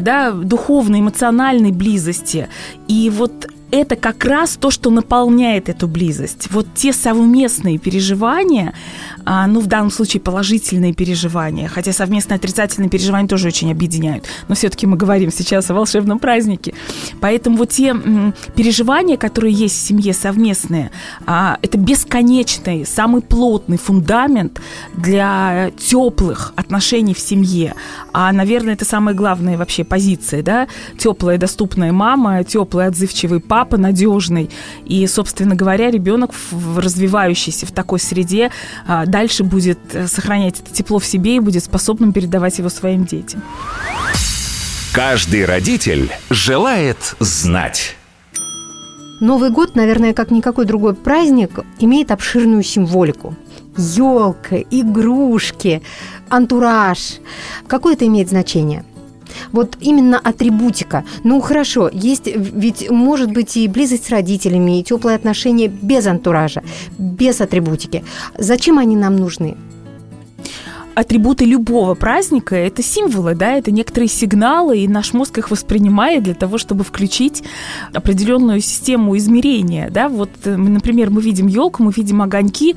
да, 0.00 0.32
духовной, 0.32 1.00
эмоциональной 1.00 1.72
близости. 1.72 2.48
И 2.88 3.10
вот 3.10 3.48
это 3.70 3.96
как 3.96 4.24
раз 4.24 4.56
то, 4.56 4.70
что 4.70 4.90
наполняет 4.90 5.68
эту 5.68 5.88
близость. 5.88 6.48
Вот 6.50 6.66
те 6.74 6.92
совместные 6.92 7.78
переживания, 7.78 8.74
а, 9.24 9.46
ну, 9.46 9.60
в 9.60 9.66
данном 9.66 9.90
случае 9.90 10.20
положительные 10.20 10.94
переживания, 10.94 11.68
хотя 11.68 11.92
совместные 11.92 12.36
отрицательные 12.36 12.88
переживания 12.88 13.28
тоже 13.28 13.48
очень 13.48 13.72
объединяют, 13.72 14.24
но 14.48 14.54
все-таки 14.54 14.86
мы 14.86 14.96
говорим 14.96 15.32
сейчас 15.32 15.68
о 15.70 15.74
волшебном 15.74 16.18
празднике. 16.18 16.74
Поэтому 17.20 17.56
вот 17.56 17.70
те 17.70 17.94
переживания, 18.54 19.16
которые 19.16 19.52
есть 19.52 19.76
в 19.76 19.86
семье 19.86 20.12
совместные, 20.12 20.90
а, 21.26 21.58
это 21.60 21.76
бесконечный, 21.76 22.86
самый 22.86 23.20
плотный 23.20 23.78
фундамент 23.78 24.60
для 24.96 25.72
теплых 25.76 26.52
отношений 26.56 27.14
в 27.14 27.18
семье. 27.18 27.74
А, 28.12 28.32
наверное, 28.32 28.74
это 28.74 28.84
самая 28.84 29.14
главная 29.14 29.58
вообще 29.58 29.82
позиция, 29.82 30.42
да, 30.42 30.68
теплая, 30.98 31.36
доступная 31.36 31.92
мама, 31.92 32.44
теплый, 32.44 32.86
отзывчивый 32.86 33.40
папа, 33.40 33.55
папа 33.56 33.78
надежный. 33.78 34.50
И, 34.84 35.06
собственно 35.06 35.54
говоря, 35.54 35.90
ребенок, 35.90 36.32
развивающийся 36.76 37.64
в 37.64 37.70
такой 37.70 37.98
среде, 37.98 38.50
а, 38.86 39.06
дальше 39.06 39.44
будет 39.44 39.78
э, 39.94 40.06
сохранять 40.08 40.60
это 40.60 40.70
тепло 40.70 40.98
в 40.98 41.06
себе 41.06 41.36
и 41.36 41.40
будет 41.40 41.64
способным 41.64 42.12
передавать 42.12 42.58
его 42.58 42.68
своим 42.68 43.06
детям. 43.06 43.42
Каждый 44.92 45.46
родитель 45.46 46.10
желает 46.28 47.16
знать. 47.18 47.96
Новый 49.22 49.48
год, 49.48 49.74
наверное, 49.74 50.12
как 50.12 50.30
никакой 50.30 50.66
другой 50.66 50.92
праздник, 50.92 51.60
имеет 51.78 52.10
обширную 52.10 52.62
символику. 52.62 53.36
Елка, 53.78 54.56
игрушки, 54.70 55.80
антураж. 56.28 57.20
Какое 57.66 57.94
это 57.94 58.06
имеет 58.06 58.28
значение? 58.28 58.84
Вот 59.52 59.76
именно 59.80 60.18
атрибутика. 60.18 61.04
Ну, 61.24 61.40
хорошо, 61.40 61.90
есть 61.92 62.26
ведь 62.26 62.90
может 62.90 63.32
быть 63.32 63.56
и 63.56 63.68
близость 63.68 64.06
с 64.06 64.10
родителями, 64.10 64.80
и 64.80 64.84
теплые 64.84 65.16
отношения 65.16 65.68
без 65.68 66.06
антуража, 66.06 66.62
без 66.98 67.40
атрибутики. 67.40 68.04
Зачем 68.38 68.78
они 68.78 68.96
нам 68.96 69.16
нужны? 69.16 69.56
атрибуты 70.96 71.44
любого 71.44 71.94
праздника– 71.94 72.56
это 72.56 72.82
символы, 72.82 73.34
да, 73.34 73.52
это 73.52 73.70
некоторые 73.70 74.08
сигналы, 74.08 74.78
и 74.78 74.88
наш 74.88 75.12
мозг 75.12 75.36
их 75.36 75.50
воспринимает 75.50 76.22
для 76.22 76.32
того, 76.32 76.56
чтобы 76.56 76.84
включить 76.84 77.42
определенную 77.92 78.60
систему 78.60 79.14
измерения, 79.18 79.90
да, 79.90 80.08
вот, 80.08 80.30
э, 80.44 80.56
например, 80.56 81.10
мы 81.10 81.20
видим 81.20 81.48
елку, 81.48 81.82
мы 81.82 81.92
видим 81.94 82.22
огоньки, 82.22 82.76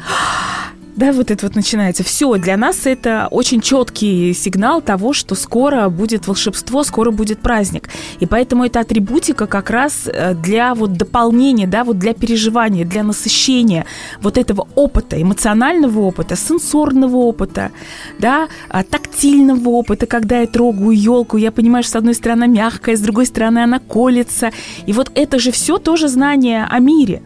да, 0.99 1.13
вот 1.13 1.31
это 1.31 1.45
вот 1.45 1.55
начинается. 1.55 2.03
Все, 2.03 2.35
для 2.37 2.57
нас 2.57 2.85
это 2.85 3.29
очень 3.31 3.61
четкий 3.61 4.33
сигнал 4.33 4.81
того, 4.81 5.13
что 5.13 5.33
скоро 5.33 5.87
будет 5.87 6.27
волшебство, 6.27 6.83
скоро 6.83 7.11
будет 7.11 7.39
праздник. 7.39 7.89
И 8.19 8.25
поэтому 8.25 8.65
эта 8.65 8.81
атрибутика 8.81 9.47
как 9.47 9.69
раз 9.69 10.07
э, 10.07 10.33
для 10.33 10.75
вот 10.75 10.93
дополнения, 10.93 11.67
да, 11.67 11.85
вот 11.85 11.97
для 11.99 12.13
переживания, 12.13 12.83
для 12.83 13.03
насыщения 13.03 13.85
вот 14.21 14.37
этого 14.37 14.67
опыта, 14.75 15.21
эмоционального 15.21 16.01
опыта, 16.01 16.35
сенсорного 16.35 17.15
опыта, 17.15 17.71
да, 18.19 18.49
а, 18.67 18.83
тактильного 18.83 19.69
опыта, 19.69 20.05
когда 20.05 20.41
я 20.41 20.47
трогаю 20.47 20.91
елку, 20.91 21.37
я 21.37 21.53
понимаю, 21.53 21.83
что 21.83 21.93
с 21.93 21.95
одной 21.95 22.13
стороны 22.13 22.47
мягкая, 22.47 22.97
с 22.97 22.99
другой 22.99 23.25
стороны 23.25 23.59
она 23.59 23.79
колется. 23.79 24.51
И 24.85 24.91
вот 24.91 25.11
это 25.15 25.39
же 25.39 25.51
все 25.51 25.77
тоже 25.77 26.09
знание 26.09 26.67
о 26.69 26.79
мире 26.79 27.21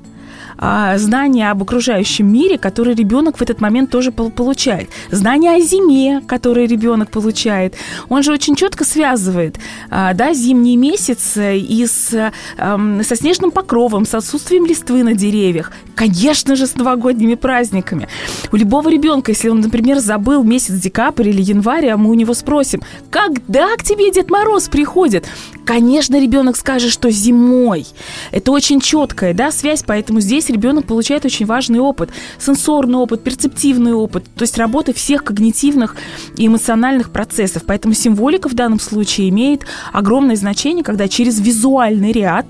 знания 0.97 1.51
об 1.51 1.61
окружающем 1.63 2.31
мире, 2.31 2.57
которые 2.57 2.95
ребенок 2.95 3.37
в 3.37 3.41
этот 3.41 3.61
момент 3.61 3.89
тоже 3.89 4.11
получает. 4.11 4.89
Знания 5.11 5.51
о 5.51 5.59
зиме, 5.59 6.21
которые 6.27 6.67
ребенок 6.67 7.09
получает. 7.09 7.75
Он 8.09 8.23
же 8.23 8.31
очень 8.31 8.55
четко 8.55 8.85
связывает 8.85 9.57
а, 9.89 10.13
да, 10.13 10.33
зимние 10.33 10.75
месяцы 10.77 11.57
и 11.57 11.85
с, 11.85 12.31
со 12.57 13.15
снежным 13.15 13.51
покровом, 13.51 14.05
с 14.05 14.13
отсутствием 14.13 14.65
листвы 14.65 15.03
на 15.03 15.13
деревьях. 15.13 15.71
Конечно 15.95 16.55
же, 16.55 16.67
с 16.67 16.75
новогодними 16.75 17.35
праздниками. 17.35 18.07
У 18.51 18.55
любого 18.55 18.89
ребенка, 18.89 19.31
если 19.31 19.49
он, 19.49 19.59
например, 19.59 19.99
забыл 19.99 20.43
месяц 20.43 20.73
декабрь 20.75 21.29
или 21.29 21.41
январь, 21.41 21.87
а 21.87 21.97
мы 21.97 22.09
у 22.09 22.13
него 22.13 22.33
спросим, 22.33 22.81
когда 23.09 23.75
к 23.77 23.83
тебе 23.83 24.11
Дед 24.11 24.29
Мороз 24.29 24.67
приходит? 24.69 25.25
Конечно, 25.65 26.19
ребенок 26.19 26.57
скажет, 26.57 26.91
что 26.91 27.09
зимой. 27.09 27.85
Это 28.31 28.51
очень 28.51 28.81
четкая 28.81 29.33
да, 29.33 29.51
связь, 29.51 29.83
поэтому 29.85 30.19
здесь 30.19 30.49
ребенок 30.49 30.85
получает 30.85 31.23
очень 31.25 31.45
важный 31.45 31.79
опыт, 31.79 32.09
сенсорный 32.37 32.97
опыт, 32.97 33.23
перцептивный 33.23 33.93
опыт, 33.93 34.25
то 34.35 34.43
есть 34.43 34.57
работы 34.57 34.93
всех 34.93 35.23
когнитивных 35.23 35.95
и 36.37 36.47
эмоциональных 36.47 37.11
процессов. 37.11 37.63
Поэтому 37.65 37.93
символика 37.93 38.49
в 38.49 38.53
данном 38.55 38.79
случае 38.79 39.29
имеет 39.29 39.65
огромное 39.93 40.35
значение, 40.35 40.83
когда 40.83 41.07
через 41.07 41.39
визуальный 41.39 42.11
ряд, 42.11 42.45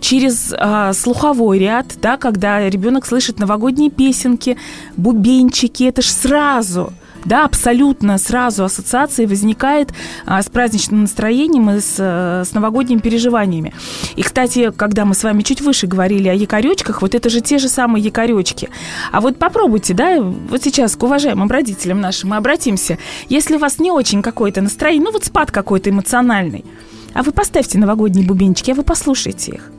через 0.00 0.54
э, 0.56 0.92
слуховой 0.94 1.58
ряд, 1.58 1.86
да, 2.00 2.16
когда 2.16 2.68
ребенок 2.68 3.04
слышит 3.06 3.38
новогодние 3.38 3.90
песенки, 3.90 4.56
бубенчики, 4.96 5.84
это 5.84 6.00
же 6.00 6.10
сразу– 6.10 6.92
да, 7.26 7.44
абсолютно 7.44 8.18
сразу 8.18 8.64
ассоциация 8.64 9.26
возникает 9.26 9.92
а, 10.24 10.40
с 10.40 10.46
праздничным 10.48 11.02
настроением 11.02 11.70
и 11.70 11.80
с, 11.80 11.96
э, 11.98 12.44
с 12.44 12.54
новогодними 12.54 13.00
переживаниями. 13.00 13.74
И, 14.14 14.22
кстати, 14.22 14.72
когда 14.74 15.04
мы 15.04 15.14
с 15.14 15.24
вами 15.24 15.42
чуть 15.42 15.60
выше 15.60 15.86
говорили 15.86 16.28
о 16.28 16.34
якоречках, 16.34 17.02
вот 17.02 17.14
это 17.14 17.28
же 17.28 17.40
те 17.40 17.58
же 17.58 17.68
самые 17.68 18.02
якоречки. 18.04 18.70
А 19.12 19.20
вот 19.20 19.38
попробуйте, 19.38 19.92
да, 19.92 20.20
вот 20.20 20.62
сейчас 20.62 20.96
к 20.96 21.02
уважаемым 21.02 21.50
родителям 21.50 22.00
нашим 22.00 22.30
мы 22.30 22.36
обратимся. 22.36 22.98
Если 23.28 23.56
у 23.56 23.58
вас 23.58 23.78
не 23.78 23.90
очень 23.90 24.22
какое-то 24.22 24.62
настроение, 24.62 25.04
ну 25.04 25.12
вот 25.12 25.24
спад 25.24 25.50
какой-то 25.50 25.90
эмоциональный, 25.90 26.64
а 27.12 27.22
вы 27.22 27.32
поставьте 27.32 27.78
новогодние 27.78 28.26
бубенчики, 28.26 28.70
а 28.70 28.74
вы 28.74 28.84
послушайте 28.84 29.52
их. 29.52 29.75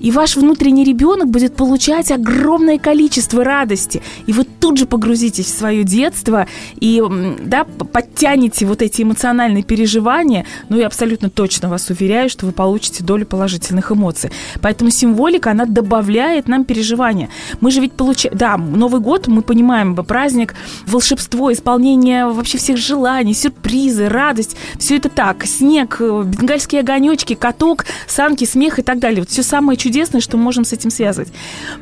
И 0.00 0.10
ваш 0.10 0.36
внутренний 0.36 0.84
ребенок 0.84 1.28
будет 1.28 1.54
получать 1.54 2.10
огромное 2.10 2.78
количество 2.78 3.44
радости. 3.44 4.02
И 4.26 4.32
вы 4.32 4.44
тут 4.44 4.78
же 4.78 4.86
погрузитесь 4.86 5.46
в 5.46 5.58
свое 5.58 5.84
детство 5.84 6.46
и 6.80 7.02
да, 7.44 7.64
подтянете 7.64 8.66
вот 8.66 8.82
эти 8.82 9.02
эмоциональные 9.02 9.62
переживания. 9.62 10.46
Ну, 10.68 10.78
я 10.78 10.86
абсолютно 10.86 11.30
точно 11.30 11.68
вас 11.68 11.90
уверяю, 11.90 12.28
что 12.30 12.46
вы 12.46 12.52
получите 12.52 13.04
долю 13.04 13.26
положительных 13.26 13.92
эмоций. 13.92 14.30
Поэтому 14.60 14.90
символика, 14.90 15.50
она 15.50 15.66
добавляет 15.66 16.48
нам 16.48 16.64
переживания. 16.64 17.28
Мы 17.60 17.70
же 17.70 17.80
ведь 17.80 17.92
получаем... 17.92 18.36
Да, 18.36 18.56
Новый 18.56 19.00
год, 19.00 19.28
мы 19.28 19.42
понимаем, 19.42 19.94
праздник, 19.94 20.54
волшебство, 20.86 21.52
исполнение 21.52 22.26
вообще 22.26 22.58
всех 22.58 22.78
желаний, 22.78 23.34
сюрпризы, 23.34 24.08
радость. 24.08 24.56
Все 24.78 24.96
это 24.96 25.08
так. 25.08 25.44
Снег, 25.44 25.96
э, 26.00 26.22
бенгальские 26.24 26.80
огонечки, 26.80 27.34
каток, 27.34 27.84
санки, 28.06 28.44
смех 28.44 28.78
и 28.78 28.82
так 28.82 28.98
далее. 28.98 29.20
Вот 29.20 29.30
все 29.30 29.42
самое 29.42 29.76
чудесное, 29.76 29.89
что 30.20 30.36
мы 30.36 30.44
можем 30.44 30.64
с 30.64 30.72
этим 30.72 30.90
связывать. 30.90 31.28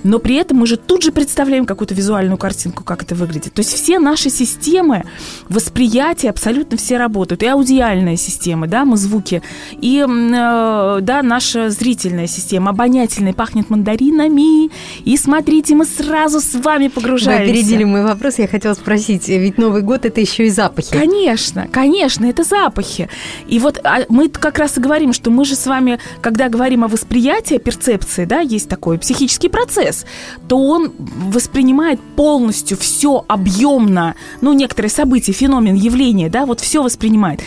Но 0.04 0.18
при 0.18 0.36
этом 0.36 0.58
мы 0.58 0.66
же 0.66 0.76
тут 0.76 1.02
же 1.02 1.12
представляем 1.12 1.66
какую-то 1.66 1.94
визуальную 1.94 2.38
картинку, 2.38 2.84
как 2.84 3.02
это 3.02 3.14
выглядит. 3.14 3.54
То 3.54 3.60
есть 3.60 3.72
все 3.72 3.98
наши 3.98 4.30
системы 4.30 5.04
восприятия 5.48 6.30
абсолютно 6.30 6.76
все 6.76 6.96
работают. 6.96 7.42
И 7.42 7.46
аудиальная 7.46 8.16
система, 8.16 8.66
да, 8.66 8.84
мы 8.84 8.96
звуки, 8.96 9.42
и, 9.80 10.04
э, 10.06 10.98
да, 11.00 11.22
наша 11.22 11.70
зрительная 11.70 12.26
система, 12.26 12.70
обонятельная, 12.70 13.32
пахнет 13.32 13.70
мандаринами. 13.70 14.70
И 15.04 15.16
смотрите, 15.16 15.74
мы 15.74 15.84
сразу 15.84 16.40
с 16.40 16.54
вами 16.54 16.88
погружаемся. 16.88 17.44
Вы 17.44 17.50
опередили 17.50 17.84
мой 17.84 18.02
вопрос, 18.02 18.38
я 18.38 18.48
хотела 18.48 18.74
спросить, 18.74 19.28
ведь 19.28 19.58
Новый 19.58 19.82
год 19.82 20.04
это 20.04 20.20
еще 20.20 20.46
и 20.46 20.50
запахи. 20.50 20.92
Конечно, 20.92 21.68
конечно, 21.70 22.26
это 22.26 22.44
запахи. 22.44 23.08
И 23.46 23.58
вот 23.58 23.80
а, 23.84 24.00
мы 24.08 24.28
как 24.28 24.58
раз 24.58 24.78
и 24.78 24.80
говорим, 24.80 25.12
что 25.12 25.30
мы 25.30 25.44
же 25.44 25.54
с 25.54 25.66
вами, 25.66 25.98
когда 26.20 26.48
говорим 26.48 26.84
о 26.84 26.88
восприятии, 26.88 27.58
перцепции, 27.58 27.97
да, 28.26 28.40
есть 28.40 28.68
такой 28.68 28.98
психический 28.98 29.48
процесс, 29.48 30.04
то 30.48 30.58
он 30.58 30.92
воспринимает 30.98 32.00
полностью 32.16 32.76
все 32.76 33.24
объемно, 33.28 34.14
ну, 34.40 34.52
некоторые 34.52 34.90
события, 34.90 35.32
феномен, 35.32 35.74
явление, 35.74 36.28
да, 36.28 36.46
вот 36.46 36.60
все 36.60 36.82
воспринимает. 36.82 37.40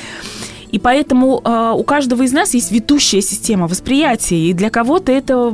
И 0.71 0.79
поэтому 0.79 1.41
э, 1.43 1.73
у 1.75 1.83
каждого 1.83 2.23
из 2.23 2.31
нас 2.31 2.53
есть 2.53 2.71
ведущая 2.71 3.21
система 3.21 3.67
восприятия. 3.67 4.37
И 4.37 4.53
для 4.53 4.69
кого-то 4.69 5.11
это 5.11 5.47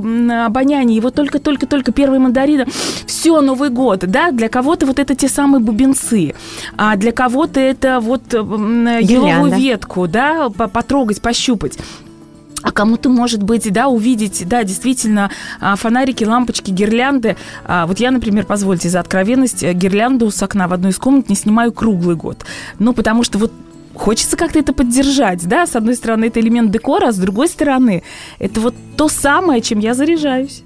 обоняние. 0.46 0.96
Его 0.96 1.10
только-только-только 1.10 1.92
первый 1.92 2.20
мандарин. 2.20 2.66
Все, 3.08 3.42
Новый 3.42 3.70
год. 3.70 4.02
Да? 4.02 4.32
Для 4.32 4.48
кого-то 4.48 4.86
вот 4.86 5.00
это 5.00 5.16
те 5.16 5.28
самые 5.28 5.60
бубенцы. 5.60 6.36
А 6.78 6.96
для 6.96 7.12
кого-то 7.12 7.60
это 7.60 8.00
вот 8.00 8.32
еловую 8.32 9.56
ветку. 9.56 10.08
Да? 10.08 10.50
Потрогать, 10.50 11.22
пощупать. 11.22 11.80
А 12.64 12.72
кому-то, 12.72 13.10
может 13.10 13.44
быть, 13.44 13.72
да, 13.72 13.88
увидеть, 13.88 14.48
да, 14.48 14.64
действительно, 14.64 15.30
а, 15.60 15.76
фонарики, 15.76 16.24
лампочки, 16.24 16.72
гирлянды. 16.72 17.38
А, 17.64 17.86
вот 17.86 18.00
я, 18.00 18.12
например, 18.12 18.46
позвольте 18.46 18.90
за 18.90 19.00
откровенность, 19.00 19.64
э, 19.64 19.74
гирлянду 19.74 20.32
с 20.32 20.42
окна 20.42 20.68
в 20.68 20.74
одной 20.74 20.92
из 20.92 20.98
комнат 20.98 21.30
не 21.30 21.36
снимаю 21.36 21.72
круглый 21.72 22.16
год. 22.16 22.46
Ну, 22.80 22.94
потому 22.94 23.24
что 23.24 23.38
вот 23.38 23.52
хочется 23.94 24.38
как-то 24.38 24.60
это 24.60 24.74
поддержать, 24.74 25.48
да, 25.48 25.66
с 25.68 25.76
одной 25.76 25.96
стороны 25.96 26.26
это 26.26 26.40
элемент 26.40 26.72
декора, 26.72 27.08
а 27.08 27.12
с 27.12 27.18
другой 27.18 27.48
стороны 27.48 28.04
это 28.40 28.60
вот 28.60 28.76
то 28.96 29.08
самое, 29.08 29.62
чем 29.62 29.80
я 29.80 29.94
заряжаюсь. 29.94 30.64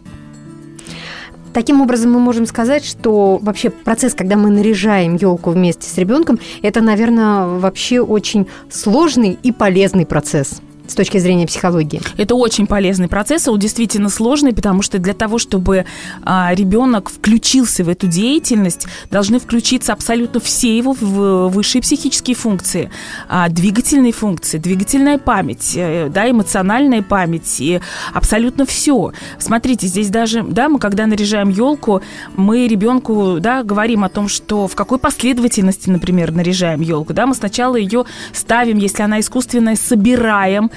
Таким 1.53 1.81
образом, 1.81 2.13
мы 2.13 2.19
можем 2.19 2.45
сказать, 2.45 2.85
что 2.85 3.37
вообще 3.41 3.69
процесс, 3.69 4.13
когда 4.13 4.37
мы 4.37 4.49
наряжаем 4.49 5.15
елку 5.15 5.51
вместе 5.51 5.89
с 5.89 5.97
ребенком, 5.97 6.39
это, 6.61 6.79
наверное, 6.79 7.45
вообще 7.45 7.99
очень 7.99 8.47
сложный 8.69 9.37
и 9.43 9.51
полезный 9.51 10.05
процесс 10.05 10.61
с 10.91 10.95
точки 10.95 11.17
зрения 11.17 11.47
психологии? 11.47 12.01
Это 12.17 12.35
очень 12.35 12.67
полезный 12.67 13.07
процесс, 13.07 13.47
он 13.47 13.59
действительно 13.59 14.09
сложный, 14.09 14.53
потому 14.53 14.81
что 14.81 14.99
для 14.99 15.13
того, 15.13 15.37
чтобы 15.37 15.85
а, 16.23 16.53
ребенок 16.53 17.09
включился 17.09 17.83
в 17.83 17.89
эту 17.89 18.07
деятельность, 18.07 18.87
должны 19.09 19.39
включиться 19.39 19.93
абсолютно 19.93 20.39
все 20.39 20.77
его 20.77 20.93
высшие 20.93 21.81
психические 21.81 22.35
функции, 22.35 22.91
а, 23.27 23.49
двигательные 23.49 24.13
функции, 24.13 24.57
двигательная 24.57 25.17
память, 25.17 25.73
э, 25.75 26.09
да, 26.09 26.29
эмоциональная 26.29 27.01
память, 27.01 27.59
и 27.59 27.79
абсолютно 28.13 28.65
все. 28.65 29.13
Смотрите, 29.39 29.87
здесь 29.87 30.09
даже, 30.09 30.43
да, 30.43 30.69
мы 30.69 30.79
когда 30.79 31.05
наряжаем 31.05 31.49
елку, 31.49 32.01
мы 32.35 32.67
ребенку, 32.67 33.37
да, 33.39 33.63
говорим 33.63 34.03
о 34.03 34.09
том, 34.09 34.27
что 34.27 34.67
в 34.67 34.75
какой 34.75 34.99
последовательности, 34.99 35.89
например, 35.89 36.31
наряжаем 36.31 36.81
елку, 36.81 37.13
да, 37.13 37.25
мы 37.25 37.35
сначала 37.35 37.75
ее 37.75 38.05
ставим, 38.33 38.77
если 38.77 39.03
она 39.03 39.19
искусственная, 39.19 39.75
собираем, 39.75 40.71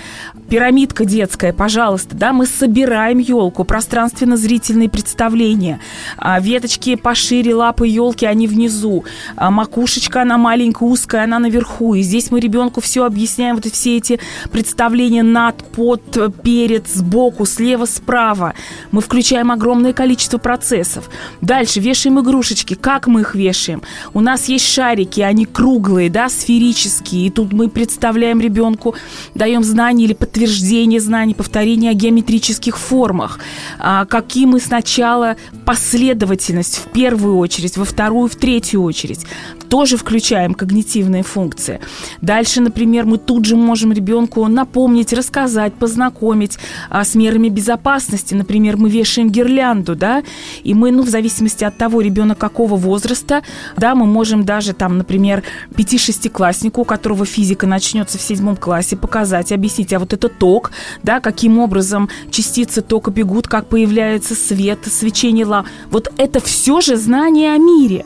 пирамидка 0.49 1.05
детская, 1.05 1.53
пожалуйста, 1.53 2.17
да, 2.17 2.33
мы 2.33 2.47
собираем 2.47 3.19
елку, 3.19 3.65
пространственно-зрительные 3.65 4.89
представления, 4.89 5.81
а, 6.17 6.41
веточки 6.41 6.97
пошире, 6.97 7.55
лапы 7.55 7.87
елки, 7.87 8.27
они 8.27 8.47
внизу, 8.47 9.05
а, 9.37 9.51
макушечка, 9.51 10.23
она 10.23 10.39
маленькая, 10.39 10.85
узкая, 10.89 11.25
она 11.25 11.39
наверху, 11.39 11.95
и 11.95 12.03
здесь 12.03 12.31
мы 12.31 12.41
ребенку 12.41 12.81
все 12.81 13.05
объясняем, 13.05 13.57
вот 13.57 13.67
все 13.67 13.97
эти 13.97 14.21
представления 14.51 15.23
над, 15.23 15.65
под, 15.65 16.43
перед, 16.43 16.89
сбоку, 16.89 17.47
слева, 17.47 17.87
справа. 17.87 18.55
Мы 18.91 19.01
включаем 19.01 19.51
огромное 19.51 19.93
количество 19.93 20.39
процессов. 20.39 21.09
Дальше 21.41 21.81
вешаем 21.81 22.21
игрушечки. 22.21 22.75
Как 22.75 23.07
мы 23.07 23.23
их 23.23 23.35
вешаем? 23.35 23.83
У 24.13 24.21
нас 24.21 24.49
есть 24.49 24.67
шарики, 24.67 25.21
они 25.21 25.47
круглые, 25.47 26.11
да, 26.11 26.29
сферические, 26.29 27.27
и 27.27 27.31
тут 27.31 27.53
мы 27.53 27.69
представляем 27.69 28.41
ребенку, 28.41 28.95
даем 29.35 29.63
знания 29.63 29.94
знаний 29.95 30.05
или 30.05 30.13
подтверждение 30.13 31.01
знаний, 31.01 31.35
повторение 31.35 31.91
о 31.91 31.95
геометрических 31.95 32.77
формах, 32.77 33.39
а, 33.79 34.05
какие 34.05 34.47
мы 34.47 34.61
сначала 34.61 35.37
последовательность 35.65 36.77
в 36.79 36.93
первую 36.93 37.39
очередь, 37.39 37.77
во 37.77 37.85
вторую, 37.85 38.29
в 38.29 38.35
третью 38.35 38.83
очередь. 38.83 39.27
Тоже 39.69 39.97
включаем 39.97 40.55
когнитивные 40.55 41.23
функции. 41.23 41.81
Дальше, 42.21 42.61
например, 42.61 43.07
мы 43.07 43.19
тут 43.19 43.45
же 43.45 43.57
можем 43.57 43.93
ребенку 43.93 44.47
напомнить, 44.49 45.13
рассказать, 45.13 45.75
познакомить 45.75 46.59
а, 46.91 47.05
с 47.05 47.15
мерами 47.15 47.49
безопасности. 47.49 48.35
Например, 48.35 48.77
мы 48.77 48.91
вешаем 48.91 49.31
гирлянду, 49.31 49.95
да, 49.95 50.23
и 50.65 50.75
мы, 50.75 50.91
ну, 50.91 51.03
в 51.03 51.09
зависимости 51.09 51.65
от 51.65 51.79
того, 51.79 52.01
ребенок 52.01 52.39
какого 52.39 52.77
возраста, 52.77 53.43
да, 53.77 53.95
мы 53.95 54.07
можем 54.07 54.45
даже 54.45 54.73
там, 54.73 54.99
например, 54.99 55.43
5-6-класснику, 55.77 56.83
у 56.83 56.85
которого 56.85 57.25
физика 57.25 57.67
начнется 57.67 58.19
в 58.19 58.23
седьмом 58.23 58.57
классе, 58.57 58.97
показать, 58.97 59.53
объяснить, 59.53 59.74
а 59.93 59.99
вот 59.99 60.13
это 60.13 60.29
ток, 60.29 60.73
да, 61.03 61.21
каким 61.21 61.59
образом 61.59 62.09
частицы 62.31 62.83
тока 62.83 63.11
бегут, 63.11 63.49
как 63.49 63.69
появляется 63.69 64.35
свет, 64.35 64.81
свечение 64.87 65.47
ла. 65.47 65.65
Вот 65.91 66.13
это 66.17 66.41
все 66.41 66.81
же 66.81 66.97
знание 66.97 67.53
о 67.55 67.59
мире. 67.59 68.05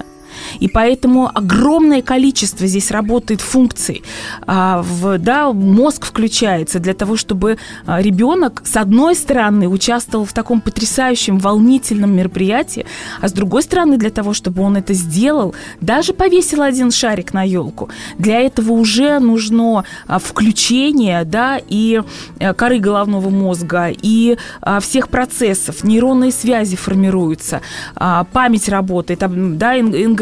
И 0.60 0.68
поэтому 0.68 1.30
огромное 1.32 2.02
количество 2.02 2.66
здесь 2.66 2.90
работает 2.90 3.40
функций. 3.40 4.02
А, 4.46 4.82
в, 4.82 5.18
да, 5.18 5.52
мозг 5.52 6.06
включается 6.06 6.78
для 6.78 6.94
того, 6.94 7.16
чтобы 7.16 7.58
а, 7.86 8.00
ребенок, 8.00 8.62
с 8.64 8.76
одной 8.76 9.14
стороны, 9.14 9.68
участвовал 9.68 10.24
в 10.24 10.32
таком 10.32 10.60
потрясающем, 10.60 11.38
волнительном 11.38 12.16
мероприятии, 12.16 12.86
а 13.20 13.28
с 13.28 13.32
другой 13.32 13.62
стороны, 13.62 13.96
для 13.96 14.10
того, 14.10 14.34
чтобы 14.34 14.62
он 14.62 14.76
это 14.76 14.94
сделал, 14.94 15.54
даже 15.80 16.12
повесил 16.12 16.62
один 16.62 16.90
шарик 16.90 17.34
на 17.34 17.42
елку, 17.42 17.88
для 18.18 18.40
этого 18.40 18.72
уже 18.72 19.18
нужно 19.18 19.84
а, 20.06 20.18
включение 20.18 21.24
да, 21.24 21.60
и 21.68 22.02
э, 22.38 22.54
коры 22.54 22.78
головного 22.78 23.30
мозга, 23.30 23.88
и 23.90 24.36
всех 24.80 25.08
процессов, 25.08 25.84
нейронные 25.84 26.32
связи 26.32 26.76
формируются, 26.76 27.60
память 27.94 28.68
работает, 28.68 29.22
да, 29.58 29.76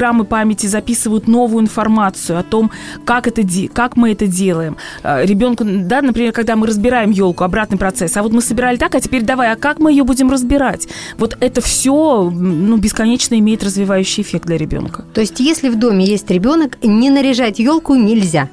инграммы 0.07 0.25
памяти 0.25 0.67
записывают 0.67 1.27
новую 1.27 1.65
информацию 1.65 2.39
о 2.39 2.43
том, 2.43 2.71
как, 3.05 3.27
это, 3.27 3.43
как 3.73 3.97
мы 3.97 4.13
это 4.13 4.27
делаем. 4.27 4.77
А, 5.03 5.25
Ребенку, 5.25 5.65
да, 5.65 6.01
например, 6.01 6.33
когда 6.33 6.55
мы 6.55 6.67
разбираем 6.67 7.11
елку, 7.11 7.43
обратный 7.43 7.77
процесс, 7.77 8.17
а 8.17 8.23
вот 8.23 8.33
мы 8.33 8.41
собирали 8.41 8.77
так, 8.77 8.95
а 8.95 9.01
теперь 9.01 9.23
давай, 9.23 9.53
а 9.53 9.57
как 9.57 9.81
мы 9.81 9.91
ее 9.91 10.05
будем 10.05 10.31
разбирать? 10.31 10.87
Вот 11.19 11.37
это 11.41 11.61
все 11.61 12.31
ну, 12.31 12.77
бесконечно 12.77 13.37
имеет 13.39 13.65
развивающий 13.65 14.23
эффект 14.23 14.47
для 14.47 14.57
ребенка. 14.57 15.05
То 15.13 15.21
есть, 15.21 15.41
если 15.41 15.69
в 15.71 15.79
доме 15.79 16.05
есть 16.05 16.31
ребенок, 16.31 16.79
не 16.83 17.11
наряжать 17.11 17.59
елку 17.59 17.95
нельзя? 17.97 18.49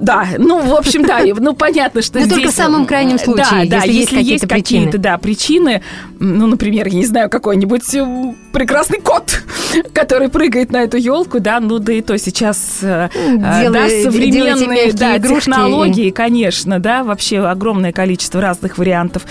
Да, 0.00 0.26
ну, 0.38 0.60
в 0.60 0.74
общем, 0.74 1.04
да, 1.04 1.20
ну, 1.24 1.54
понятно, 1.54 2.02
что 2.02 2.18
Но 2.18 2.24
здесь... 2.24 2.36
только 2.36 2.50
в 2.50 2.54
самом 2.54 2.86
крайнем 2.86 3.18
случае, 3.18 3.68
да, 3.68 3.78
да, 3.80 3.84
если, 3.84 4.16
если 4.16 4.16
есть 4.16 4.40
какие-то, 4.42 4.46
причины. 4.48 4.86
какие-то 4.86 4.98
да, 4.98 5.18
причины, 5.18 5.82
ну, 6.18 6.46
например, 6.46 6.88
я 6.88 6.94
не 6.94 7.06
знаю, 7.06 7.30
какой-нибудь 7.30 7.94
э, 7.94 8.34
прекрасный 8.52 9.00
кот, 9.00 9.42
который 9.92 10.28
прыгает 10.28 10.72
на 10.72 10.78
эту 10.78 10.96
елку, 10.96 11.40
да, 11.40 11.60
ну, 11.60 11.78
да 11.78 11.92
и 11.92 12.00
то 12.00 12.16
сейчас, 12.18 12.78
э, 12.82 13.08
э, 13.14 13.60
Делай, 13.60 14.04
да, 14.04 14.10
современные 14.10 14.92
да, 14.92 15.16
игрушки. 15.16 15.50
технологии, 15.50 16.10
конечно, 16.10 16.78
да, 16.78 17.04
вообще 17.04 17.38
огромное 17.40 17.92
количество 17.92 18.40
разных 18.40 18.78
вариантов 18.78 19.24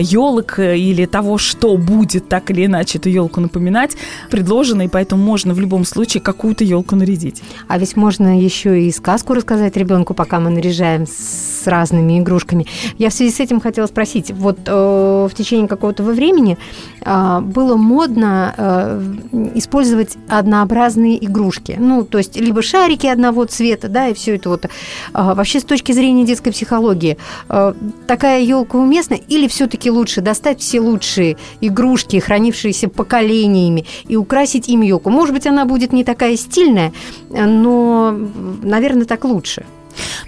елок 0.00 0.58
или 0.58 1.06
того, 1.06 1.38
что 1.38 1.76
будет 1.76 2.28
так 2.28 2.50
или 2.50 2.66
иначе 2.66 2.98
эту 2.98 3.08
елку 3.08 3.40
напоминать, 3.40 3.96
предложено, 4.30 4.82
и 4.82 4.88
поэтому 4.88 5.22
можно 5.22 5.54
в 5.54 5.60
любом 5.60 5.84
случае 5.84 6.20
какую-то 6.22 6.64
елку 6.64 6.96
нарядить. 6.96 7.42
А 7.66 7.78
ведь 7.78 7.96
можно 7.96 8.40
еще 8.40 8.82
и 8.82 8.90
сказку 8.92 9.34
рассказать 9.34 9.76
ребенку, 9.76 10.07
пока 10.14 10.40
мы 10.40 10.50
наряжаем 10.50 11.06
с 11.06 11.66
разными 11.66 12.18
игрушками. 12.18 12.66
Я 12.98 13.10
в 13.10 13.12
связи 13.12 13.32
с 13.32 13.40
этим 13.40 13.60
хотела 13.60 13.86
спросить, 13.86 14.30
вот 14.30 14.58
э, 14.66 15.28
в 15.30 15.34
течение 15.34 15.68
какого-то 15.68 16.02
времени 16.02 16.58
э, 17.04 17.40
было 17.40 17.76
модно 17.76 18.54
э, 18.56 19.02
использовать 19.54 20.16
однообразные 20.28 21.24
игрушки, 21.24 21.76
ну, 21.78 22.04
то 22.04 22.18
есть 22.18 22.36
либо 22.36 22.62
шарики 22.62 23.06
одного 23.06 23.44
цвета, 23.44 23.88
да, 23.88 24.08
и 24.08 24.14
все 24.14 24.36
это 24.36 24.48
вот. 24.48 24.64
Э, 24.64 24.68
вообще 25.12 25.60
с 25.60 25.64
точки 25.64 25.92
зрения 25.92 26.24
детской 26.24 26.50
психологии, 26.50 27.18
э, 27.48 27.74
такая 28.06 28.42
елка 28.42 28.78
уместна 28.78 29.14
или 29.14 29.48
все-таки 29.48 29.90
лучше 29.90 30.20
достать 30.20 30.60
все 30.60 30.80
лучшие 30.80 31.36
игрушки, 31.60 32.18
хранившиеся 32.18 32.88
поколениями, 32.88 33.84
и 34.06 34.16
украсить 34.16 34.68
им 34.68 34.82
елку? 34.82 35.10
Может 35.10 35.34
быть, 35.34 35.46
она 35.46 35.64
будет 35.64 35.92
не 35.92 36.04
такая 36.04 36.36
стильная, 36.36 36.92
но, 37.30 38.16
наверное, 38.62 39.04
так 39.04 39.24
лучше. 39.24 39.64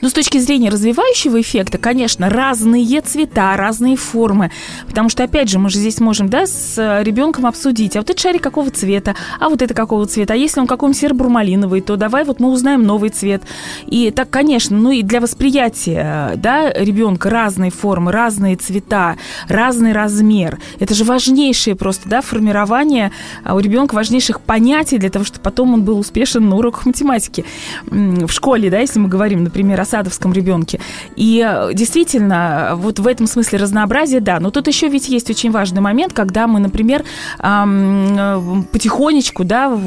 Но 0.01 0.09
с 0.09 0.13
точки 0.13 0.39
зрения 0.39 0.71
развивающего 0.71 1.41
эффекта, 1.41 1.79
конечно, 1.79 2.29
разные 2.29 3.01
цвета, 3.01 3.57
разные 3.57 3.97
формы. 3.97 4.51
Потому 4.87 5.09
что, 5.09 5.25
опять 5.25 5.49
же, 5.49 5.59
мы 5.59 5.71
же 5.71 5.79
здесь 5.79 6.01
можем, 6.01 6.29
да, 6.29 6.47
с 6.47 7.03
ребенком 7.03 7.47
обсудить, 7.47 7.97
а 7.97 8.01
вот 8.01 8.11
этот 8.11 8.21
шарик 8.21 8.43
какого 8.43 8.71
цвета, 8.71 9.15
а 9.39 9.49
вот 9.49 9.63
это 9.63 9.75
какого 9.75 10.07
цвета, 10.07 10.35
а 10.35 10.37
если 10.37 10.61
он 10.61 10.67
какой-нибудь 10.67 11.01
серо-бурмалиновый, 11.01 11.81
то 11.81 11.97
давай 11.97 12.25
вот 12.25 12.41
мы 12.41 12.51
узнаем 12.51 12.83
новый 12.83 13.11
цвет. 13.11 13.43
И 13.87 14.11
так, 14.11 14.31
конечно, 14.31 14.77
ну 14.77 14.91
и 14.91 15.03
для 15.03 15.21
восприятия, 15.21 16.33
да, 16.37 16.73
ребенка 16.73 17.31
разные 17.31 17.71
формы, 17.71 18.13
разные 18.13 18.57
цвета, 18.57 19.17
разный 19.49 19.93
размер. 19.93 20.59
Это 20.79 20.95
же 20.95 21.05
важнейшее 21.05 21.77
просто, 21.77 22.09
да, 22.09 22.21
формирование 22.21 23.13
а, 23.45 23.55
у 23.55 23.59
ребенка 23.59 23.95
важнейших 23.95 24.41
понятий 24.41 24.99
для 24.99 25.11
того, 25.11 25.25
чтобы 25.25 25.43
потом 25.43 25.75
он 25.75 25.85
был 25.85 25.99
успешен 25.99 26.49
на 26.49 26.57
уроках 26.57 26.87
математики 26.87 27.45
в 27.91 28.29
школе, 28.29 28.71
да, 28.71 28.79
если 28.79 28.99
мы 28.99 29.09
говорим, 29.09 29.45
например, 29.45 29.60
о 29.63 29.85
садовском 29.85 30.33
ребенке. 30.33 30.81
И 31.17 31.45
э, 31.47 31.75
действительно, 31.75 32.73
вот 32.77 32.99
в 32.99 33.07
этом 33.07 33.27
смысле 33.27 33.59
разнообразие, 33.59 34.21
да. 34.21 34.41
Но 34.41 34.51
тут 34.51 34.67
еще 34.67 34.89
ведь 34.89 35.09
есть 35.09 35.31
очень 35.31 35.51
важный 35.51 35.81
момент, 35.81 36.13
когда 36.13 36.47
мы, 36.47 36.61
например, 36.61 37.05
э, 37.39 38.63
потихонечку, 38.73 39.45
да, 39.45 39.79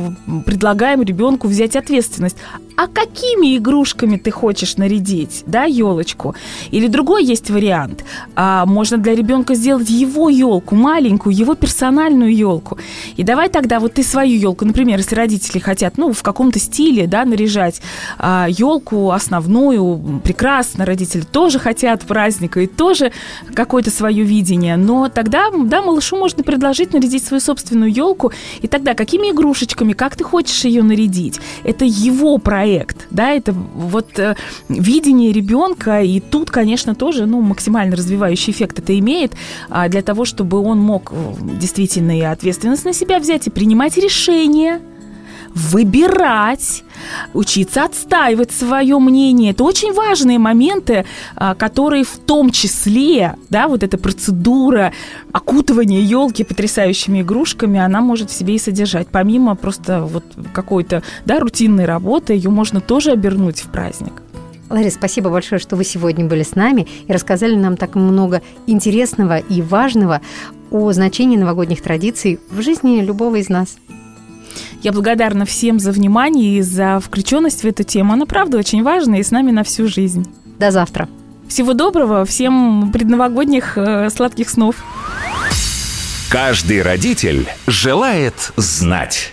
предлагаем 0.45 1.01
ребенку 1.01 1.47
взять 1.47 1.75
ответственность 1.75 2.38
а 2.75 2.88
какими 2.88 3.57
игрушками 3.57 4.17
ты 4.17 4.31
хочешь 4.31 4.77
нарядить, 4.77 5.43
да, 5.45 5.65
елочку? 5.65 6.36
Или 6.71 6.88
другой 6.88 7.23
есть 7.23 7.49
вариант. 7.49 8.03
А, 8.36 8.65
можно 8.65 8.97
для 8.97 9.15
ребенка 9.15 9.53
сделать 9.55 9.89
его 9.89 10.29
елку, 10.29 10.75
маленькую, 10.75 11.36
его 11.36 11.55
персональную 11.55 12.36
елку. 12.36 12.77
И 13.15 13.23
давай 13.23 13.49
тогда 13.49 13.79
вот 13.79 13.93
ты 13.93 14.03
свою 14.03 14.38
елку, 14.38 14.65
например, 14.65 14.97
если 14.97 15.15
родители 15.15 15.59
хотят, 15.59 15.97
ну, 15.97 16.13
в 16.13 16.23
каком-то 16.23 16.59
стиле, 16.59 17.05
да, 17.05 17.25
наряжать 17.25 17.81
а, 18.17 18.47
елку 18.49 19.12
основную, 19.12 19.62
прекрасно, 20.23 20.86
родители 20.86 21.21
тоже 21.21 21.60
хотят 21.60 22.04
праздника 22.04 22.62
и 22.62 22.67
тоже 22.67 23.12
какое-то 23.54 23.91
свое 23.91 24.23
видение. 24.23 24.78
Но 24.78 25.10
тогда, 25.10 25.49
да, 25.52 25.82
малышу 25.82 26.17
можно 26.17 26.43
предложить 26.43 26.93
нарядить 26.93 27.23
свою 27.23 27.41
собственную 27.41 27.91
елку. 27.91 28.32
И 28.62 28.67
тогда 28.67 28.93
какими 28.93 29.32
игрушечками, 29.32 29.93
как 29.93 30.15
ты 30.15 30.23
хочешь 30.23 30.65
ее 30.65 30.84
нарядить? 30.84 31.39
Это 31.63 31.86
его 31.86 32.38
проект 32.38 32.63
проект, 32.63 33.08
да, 33.12 33.32
это 33.32 33.52
вот 33.52 34.19
э, 34.19 34.36
видение 34.69 35.32
ребенка, 35.32 36.02
и 36.02 36.19
тут, 36.19 36.49
конечно, 36.49 36.95
тоже, 36.95 37.26
ну, 37.26 37.41
максимально 37.41 37.95
развивающий 37.95 38.52
эффект 38.54 38.80
это 38.80 38.97
имеет 38.99 39.34
а, 39.69 39.89
для 39.89 40.02
того, 40.02 40.26
чтобы 40.26 40.60
он 40.60 40.80
мог 40.80 41.12
э, 41.12 41.15
действительно 41.60 42.17
и 42.17 42.21
ответственность 42.21 42.86
на 42.86 42.93
себя 42.93 43.19
взять, 43.19 43.47
и 43.47 43.49
принимать 43.49 43.97
решения, 43.97 44.80
выбирать, 45.55 46.83
учиться 47.33 47.83
отстаивать 47.83 48.51
свое 48.51 48.97
мнение. 48.99 49.51
Это 49.51 49.63
очень 49.63 49.93
важные 49.93 50.39
моменты, 50.39 51.05
а, 51.35 51.55
которые 51.55 52.03
в 52.03 52.17
том 52.17 52.51
числе, 52.51 53.35
да, 53.49 53.67
вот 53.67 53.83
эта 53.83 53.97
процедура 53.97 54.93
окутывания 55.31 56.01
елки 56.01 56.43
потрясающими 56.43 57.21
игрушками, 57.21 57.79
она 57.79 58.01
может 58.01 58.29
в 58.29 58.33
себе 58.33 58.55
и 58.55 58.59
содержать. 58.59 59.07
Помимо 59.07 59.55
просто 59.55 60.01
вот 60.01 60.25
какой-то, 60.53 61.03
да, 61.25 61.39
рутинной 61.39 61.85
работы, 61.85 62.33
ее 62.33 62.49
можно 62.49 62.81
тоже 62.81 63.11
обернуть 63.11 63.59
в 63.59 63.67
праздник. 63.69 64.13
Ларис, 64.69 64.95
спасибо 64.95 65.29
большое, 65.29 65.59
что 65.59 65.75
вы 65.75 65.83
сегодня 65.83 66.25
были 66.25 66.41
с 66.41 66.55
нами 66.55 66.87
и 67.07 67.13
рассказали 67.13 67.55
нам 67.55 67.77
так 67.77 67.93
много 67.95 68.41
интересного 68.65 69.37
и 69.37 69.61
важного 69.61 70.21
о 70.71 70.91
значении 70.93 71.37
новогодних 71.37 71.81
традиций 71.81 72.39
в 72.49 72.61
жизни 72.61 73.01
любого 73.01 73.35
из 73.35 73.49
нас. 73.49 73.77
Я 74.83 74.91
благодарна 74.91 75.45
всем 75.45 75.79
за 75.79 75.93
внимание 75.93 76.57
и 76.57 76.61
за 76.61 76.99
включенность 76.99 77.63
в 77.63 77.65
эту 77.65 77.83
тему. 77.83 78.11
Она, 78.11 78.25
правда, 78.25 78.57
очень 78.57 78.83
важна 78.83 79.17
и 79.17 79.23
с 79.23 79.31
нами 79.31 79.51
на 79.51 79.63
всю 79.63 79.87
жизнь. 79.87 80.27
До 80.59 80.71
завтра. 80.71 81.07
Всего 81.47 81.73
доброго, 81.73 82.25
всем 82.25 82.91
предновогодних 82.91 83.77
э, 83.77 84.09
сладких 84.09 84.49
снов. 84.49 84.75
Каждый 86.29 86.81
родитель 86.81 87.47
желает 87.65 88.51
знать. 88.57 89.32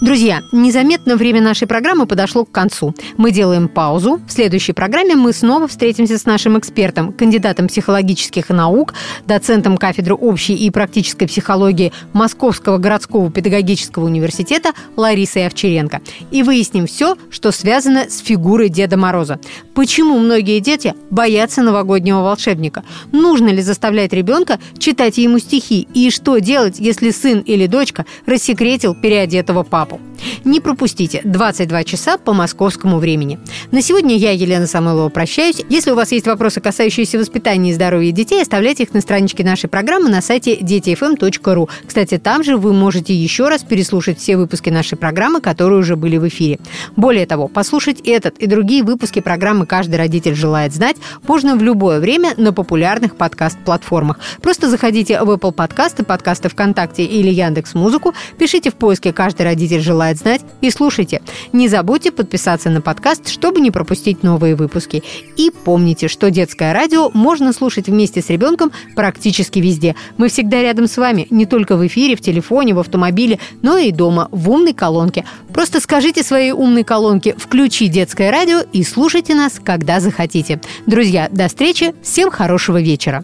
Друзья, 0.00 0.44
незаметно 0.52 1.16
время 1.16 1.40
нашей 1.40 1.66
программы 1.66 2.06
подошло 2.06 2.44
к 2.44 2.52
концу. 2.52 2.94
Мы 3.16 3.32
делаем 3.32 3.66
паузу. 3.66 4.20
В 4.28 4.32
следующей 4.32 4.72
программе 4.72 5.16
мы 5.16 5.32
снова 5.32 5.66
встретимся 5.66 6.18
с 6.18 6.24
нашим 6.24 6.56
экспертом, 6.56 7.12
кандидатом 7.12 7.66
психологических 7.66 8.48
наук, 8.50 8.94
доцентом 9.26 9.76
кафедры 9.76 10.14
общей 10.14 10.54
и 10.54 10.70
практической 10.70 11.26
психологии 11.26 11.92
Московского 12.12 12.78
городского 12.78 13.28
педагогического 13.32 14.04
университета 14.04 14.70
Ларисой 14.94 15.48
Овчаренко. 15.48 16.00
И 16.30 16.44
выясним 16.44 16.86
все, 16.86 17.16
что 17.28 17.50
связано 17.50 18.08
с 18.08 18.20
фигурой 18.20 18.68
Деда 18.68 18.96
Мороза. 18.96 19.40
Почему 19.74 20.20
многие 20.20 20.60
дети 20.60 20.94
боятся 21.10 21.62
новогоднего 21.62 22.20
волшебника? 22.20 22.84
Нужно 23.10 23.48
ли 23.48 23.62
заставлять 23.62 24.12
ребенка 24.12 24.60
читать 24.78 25.18
ему 25.18 25.40
стихи? 25.40 25.88
И 25.92 26.10
что 26.10 26.38
делать, 26.38 26.78
если 26.78 27.10
сын 27.10 27.40
или 27.40 27.66
дочка 27.66 28.06
рассекретил 28.26 28.94
переодетого 28.94 29.64
папу? 29.64 29.87
Папу. 29.88 30.00
Не 30.44 30.60
пропустите 30.60 31.20
22 31.24 31.84
часа 31.84 32.18
по 32.18 32.32
московскому 32.32 32.98
времени. 32.98 33.38
На 33.70 33.82
сегодня 33.82 34.16
я, 34.16 34.32
Елена 34.32 34.66
Самойлова, 34.66 35.08
прощаюсь. 35.08 35.62
Если 35.68 35.90
у 35.90 35.94
вас 35.94 36.12
есть 36.12 36.26
вопросы, 36.26 36.60
касающиеся 36.60 37.18
воспитания 37.18 37.70
и 37.70 37.74
здоровья 37.74 38.12
детей, 38.12 38.40
оставляйте 38.42 38.84
их 38.84 38.94
на 38.94 39.00
страничке 39.00 39.44
нашей 39.44 39.68
программы 39.68 40.08
на 40.08 40.20
сайте 40.20 40.56
детифм.ру. 40.56 41.68
Кстати, 41.86 42.18
там 42.18 42.44
же 42.44 42.56
вы 42.56 42.72
можете 42.72 43.14
еще 43.14 43.48
раз 43.48 43.62
переслушать 43.62 44.18
все 44.18 44.36
выпуски 44.36 44.70
нашей 44.70 44.96
программы, 44.96 45.40
которые 45.40 45.80
уже 45.80 45.96
были 45.96 46.16
в 46.16 46.28
эфире. 46.28 46.58
Более 46.96 47.26
того, 47.26 47.48
послушать 47.48 48.00
этот 48.00 48.38
и 48.38 48.46
другие 48.46 48.82
выпуски 48.82 49.20
программы 49.20 49.66
«Каждый 49.66 49.96
родитель 49.96 50.34
желает 50.34 50.74
знать» 50.74 50.96
можно 51.26 51.56
в 51.56 51.62
любое 51.62 52.00
время 52.00 52.34
на 52.36 52.52
популярных 52.52 53.16
подкаст-платформах. 53.16 54.18
Просто 54.42 54.68
заходите 54.68 55.20
в 55.22 55.30
Apple 55.30 55.52
подкасты, 55.52 56.04
подкасты 56.04 56.48
ВКонтакте 56.48 57.04
или 57.04 57.30
Яндекс 57.30 57.74
Музыку, 57.74 58.14
пишите 58.38 58.70
в 58.70 58.74
поиске 58.74 59.12
«Каждый 59.12 59.42
родитель 59.42 59.77
родитель 59.78 59.82
желает 59.82 60.18
знать, 60.18 60.42
и 60.60 60.70
слушайте. 60.70 61.20
Не 61.52 61.68
забудьте 61.68 62.10
подписаться 62.10 62.70
на 62.70 62.80
подкаст, 62.80 63.28
чтобы 63.28 63.60
не 63.60 63.70
пропустить 63.70 64.22
новые 64.22 64.54
выпуски. 64.54 65.02
И 65.36 65.50
помните, 65.64 66.08
что 66.08 66.30
детское 66.30 66.72
радио 66.72 67.10
можно 67.14 67.52
слушать 67.52 67.88
вместе 67.88 68.20
с 68.20 68.30
ребенком 68.30 68.70
практически 68.94 69.60
везде. 69.60 69.94
Мы 70.18 70.28
всегда 70.28 70.62
рядом 70.62 70.86
с 70.86 70.96
вами, 70.96 71.26
не 71.30 71.46
только 71.46 71.76
в 71.76 71.86
эфире, 71.86 72.16
в 72.16 72.20
телефоне, 72.20 72.74
в 72.74 72.78
автомобиле, 72.78 73.38
но 73.62 73.78
и 73.78 73.92
дома, 73.92 74.28
в 74.30 74.50
умной 74.50 74.74
колонке. 74.74 75.24
Просто 75.52 75.80
скажите 75.80 76.22
своей 76.22 76.52
умной 76.52 76.84
колонке 76.84 77.34
«Включи 77.36 77.88
детское 77.88 78.30
радио» 78.30 78.60
и 78.72 78.82
слушайте 78.82 79.34
нас, 79.34 79.60
когда 79.62 80.00
захотите. 80.00 80.60
Друзья, 80.86 81.28
до 81.30 81.48
встречи, 81.48 81.94
всем 82.02 82.30
хорошего 82.30 82.80
вечера. 82.80 83.22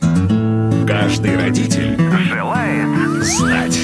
Каждый 0.87 1.37
родитель 1.37 1.97
желает 2.29 3.25
знать. 3.25 3.84